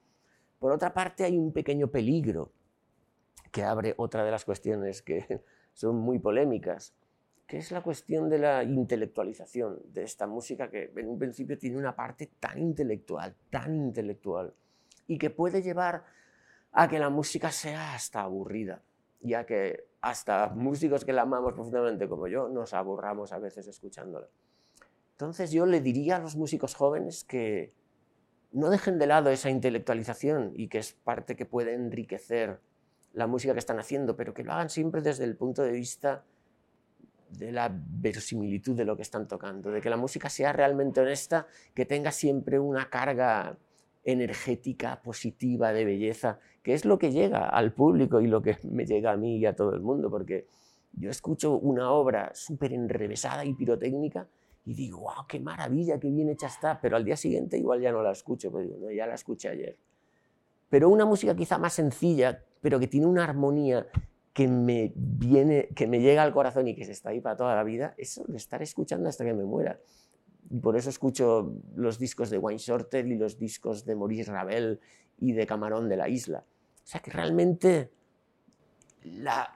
Por 0.59 0.73
otra 0.73 0.95
parte, 0.95 1.25
hay 1.25 1.37
un 1.37 1.53
pequeño 1.53 1.89
peligro 1.89 2.51
que 3.51 3.63
abre 3.63 3.95
otra 3.99 4.25
de 4.25 4.31
las 4.31 4.47
cuestiones 4.47 5.03
que 5.03 5.45
son 5.73 5.97
muy 5.97 6.19
polémicas, 6.19 6.95
que 7.47 7.59
es 7.59 7.71
la 7.71 7.83
cuestión 7.83 8.29
de 8.29 8.39
la 8.39 8.65
intelectualización 8.65 9.81
de 9.93 10.05
esta 10.05 10.27
música 10.27 10.71
que 10.71 10.93
en 10.97 11.09
un 11.09 11.19
principio 11.19 11.59
tiene 11.59 11.77
una 11.77 11.95
parte 11.95 12.31
tan 12.41 12.59
intelectual, 12.59 13.35
tan 13.51 13.75
intelectual, 13.75 14.55
y 15.07 15.19
que 15.19 15.31
puede 15.31 15.63
llevar 15.63 16.05
a 16.73 16.89
que 16.89 16.99
la 16.99 17.11
música 17.11 17.51
sea 17.51 17.95
hasta 17.95 18.23
aburrida 18.23 18.83
y 19.21 19.35
a 19.35 19.45
que 19.45 19.85
hasta 20.01 20.49
músicos 20.49 21.05
que 21.05 21.13
la 21.13 21.23
amamos 21.23 21.53
profundamente 21.53 22.09
como 22.09 22.27
yo 22.27 22.49
nos 22.49 22.75
aburramos 22.75 23.33
a 23.33 23.39
veces 23.39 23.67
escuchándola. 23.69 24.29
Entonces 25.13 25.53
yo 25.53 25.67
le 25.67 25.81
diría 25.81 26.17
a 26.17 26.19
los 26.19 26.35
músicos 26.35 26.75
jóvenes 26.75 27.25
que 27.25 27.73
no 28.53 28.71
dejen 28.71 28.99
de 28.99 29.07
lado 29.07 29.31
esa 29.31 29.51
intelectualización 29.51 30.53
y 30.57 30.69
que 30.69 30.79
es 30.79 30.93
parte 30.93 31.37
que 31.37 31.47
puede 31.47 31.75
enriquecer 31.75 32.61
la 33.14 33.27
música 33.27 33.53
que 33.53 33.59
están 33.59 33.79
haciendo, 33.79 34.16
pero 34.16 34.33
que 34.35 34.44
lo 34.44 34.53
hagan 34.53 34.70
siempre 34.70 35.03
desde 35.03 35.25
el 35.25 35.37
punto 35.37 35.62
de 35.62 35.72
vista 35.72 36.25
de 37.38 37.53
la 37.53 37.70
verosimilitud 37.72 38.77
de 38.77 38.85
lo 38.85 38.96
que 38.96 39.03
están 39.03 39.27
tocando, 39.27 39.70
de 39.70 39.81
que 39.81 39.90
la 39.90 39.96
música 39.96 40.29
sea 40.29 40.53
realmente 40.53 41.01
honesta, 41.01 41.46
que 41.75 41.87
tenga 41.87 42.12
siempre 42.12 42.59
una 42.59 42.90
carga 42.90 43.57
energética, 44.05 45.01
positiva, 45.03 45.72
de 45.72 45.85
belleza, 45.85 46.38
que 46.62 46.75
es 46.75 46.85
lo 46.85 46.98
que 46.98 47.12
llega 47.12 47.48
al 47.48 47.72
público 47.72 48.20
y 48.20 48.27
lo 48.27 48.42
que 48.42 48.59
me 48.64 48.85
llega 48.85 49.12
a 49.12 49.16
mí 49.16 49.38
y 49.38 49.46
a 49.46 49.55
todo 49.55 49.75
el 49.75 49.81
mundo, 49.81 50.11
porque 50.11 50.46
yo 50.92 51.09
escucho 51.11 51.59
una 51.59 51.90
obra 51.90 52.33
súper 52.35 52.72
enrevesada 52.72 53.44
y 53.44 53.55
pirotécnica 53.55 54.29
y 54.64 54.75
digo, 54.75 55.01
wow, 55.01 55.27
qué 55.29 55.40
maravilla, 55.40 55.98
qué 55.98 56.11
bien 56.11 56.29
hecha 56.29 56.46
está, 56.46 56.81
pero 56.81 56.96
al 56.96 57.05
día 57.05 57.16
siguiente 57.16 57.57
igual 57.57 57.81
ya 57.81 57.92
no 57.92 58.03
la 58.03 58.12
escucho, 58.12 58.51
pues 58.51 58.68
ya 58.94 59.07
la 59.07 59.14
escuché 59.14 59.48
ayer. 59.48 59.77
Pero 60.68 60.88
una 60.88 61.05
música 61.05 61.35
quizá 61.35 61.59
más 61.59 61.72
sencilla, 61.72 62.44
pero 62.62 62.81
que 62.81 62.87
tiene 62.87 63.07
una 63.07 63.25
armonía 63.25 63.87
que 64.33 64.48
me 64.48 64.94
viene, 64.96 65.68
que 65.77 65.87
me 65.87 66.01
llega 66.01 66.22
al 66.22 66.33
corazón 66.33 66.66
y 66.68 66.75
que 66.75 66.87
se 66.87 66.92
está 66.92 67.11
ahí 67.11 67.20
para 67.20 67.37
toda 67.37 67.55
la 67.55 67.64
vida, 67.64 67.94
eso 67.98 68.25
lo 68.27 68.37
estaré 68.37 68.64
escuchando 68.64 69.11
hasta 69.11 69.27
que 69.27 69.35
me 69.35 69.44
muera 69.44 69.79
por 70.61 70.77
eso 70.77 70.90
escucho 70.90 71.55
los 71.77 71.98
discos 71.98 72.29
de 72.31 72.38
Wayne 72.38 72.59
Shorter 72.59 73.07
y 73.07 73.16
los 73.16 73.38
discos 73.38 73.85
de 73.85 73.96
Maurice 73.96 74.31
Ravel 74.31 74.81
y 75.18 75.33
de 75.33 75.46
Camarón 75.46 75.88
de 75.88 75.96
la 75.96 76.09
Isla. 76.09 76.44
O 76.48 76.87
sea 76.87 77.01
que 77.01 77.11
realmente 77.11 77.90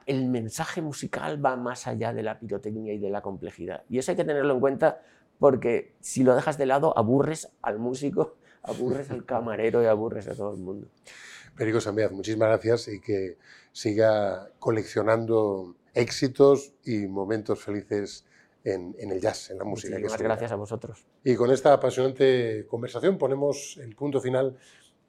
el 0.07 0.29
mensaje 0.29 0.81
musical 0.81 1.45
va 1.45 1.57
más 1.57 1.87
allá 1.87 2.13
de 2.13 2.23
la 2.23 2.39
pirotecnia 2.39 2.95
y 2.95 2.99
de 2.99 3.11
la 3.11 3.21
complejidad. 3.21 3.85
Y 3.89 3.99
eso 3.99 4.13
hay 4.13 4.17
que 4.17 4.25
tenerlo 4.25 4.55
en 4.55 4.61
cuenta 4.61 5.03
porque 5.39 5.95
si 6.01 6.25
lo 6.25 6.35
dejas 6.35 6.57
de 6.57 6.67
lado, 6.67 6.97
aburres 6.97 7.51
al 7.63 7.79
músico, 7.79 8.37
aburres 8.63 9.11
al 9.11 9.25
camarero 9.25 9.83
y 9.83 9.87
aburres 9.87 10.29
a 10.29 10.35
todo 10.35 10.55
el 10.55 10.61
mundo. 10.61 10.89
Perico 11.57 11.81
Sambiaz, 11.81 12.13
muchísimas 12.13 12.49
gracias 12.49 12.89
y 12.89 13.01
que 13.01 13.39
siga 13.73 14.51
coleccionando 14.59 15.77
éxitos 15.95 16.75
y 16.85 17.07
momentos 17.07 17.63
felices 17.63 18.25
en, 18.63 18.95
el 18.99 19.21
jazz, 19.21 19.51
en 19.51 19.59
la 19.59 19.65
música. 19.65 19.95
Muchísimas 19.95 20.23
gracias 20.23 20.53
a 20.53 20.57
vosotros. 20.57 21.07
Y 21.25 21.37
con 21.37 21.51
esta 21.51 21.73
apasionante 21.73 22.67
conversación 22.69 23.17
ponemos 23.17 23.79
el 23.81 23.95
punto 23.95 24.21
final 24.21 24.57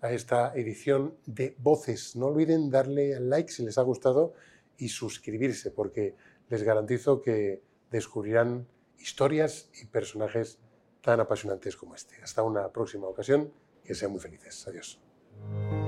a 0.01 0.11
esta 0.11 0.53
edición 0.55 1.15
de 1.25 1.55
Voces. 1.57 2.15
No 2.15 2.27
olviden 2.27 2.69
darle 2.69 3.15
al 3.15 3.29
like 3.29 3.51
si 3.51 3.63
les 3.63 3.77
ha 3.77 3.81
gustado 3.81 4.33
y 4.77 4.89
suscribirse, 4.89 5.71
porque 5.71 6.15
les 6.49 6.63
garantizo 6.63 7.21
que 7.21 7.63
descubrirán 7.89 8.67
historias 8.99 9.69
y 9.81 9.85
personajes 9.87 10.59
tan 11.01 11.19
apasionantes 11.19 11.75
como 11.75 11.95
este. 11.95 12.21
Hasta 12.21 12.43
una 12.43 12.71
próxima 12.71 13.07
ocasión, 13.07 13.51
que 13.83 13.95
sean 13.95 14.11
muy 14.11 14.19
felices. 14.19 14.67
Adiós. 14.67 14.99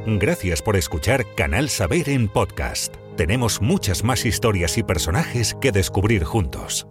Gracias 0.05 0.61
por 0.61 0.75
escuchar 0.75 1.25
Canal 1.35 1.69
Saber 1.69 2.09
en 2.09 2.27
podcast. 2.27 2.95
Tenemos 3.17 3.61
muchas 3.61 4.03
más 4.03 4.25
historias 4.25 4.77
y 4.77 4.83
personajes 4.83 5.55
que 5.59 5.71
descubrir 5.71 6.23
juntos. 6.23 6.87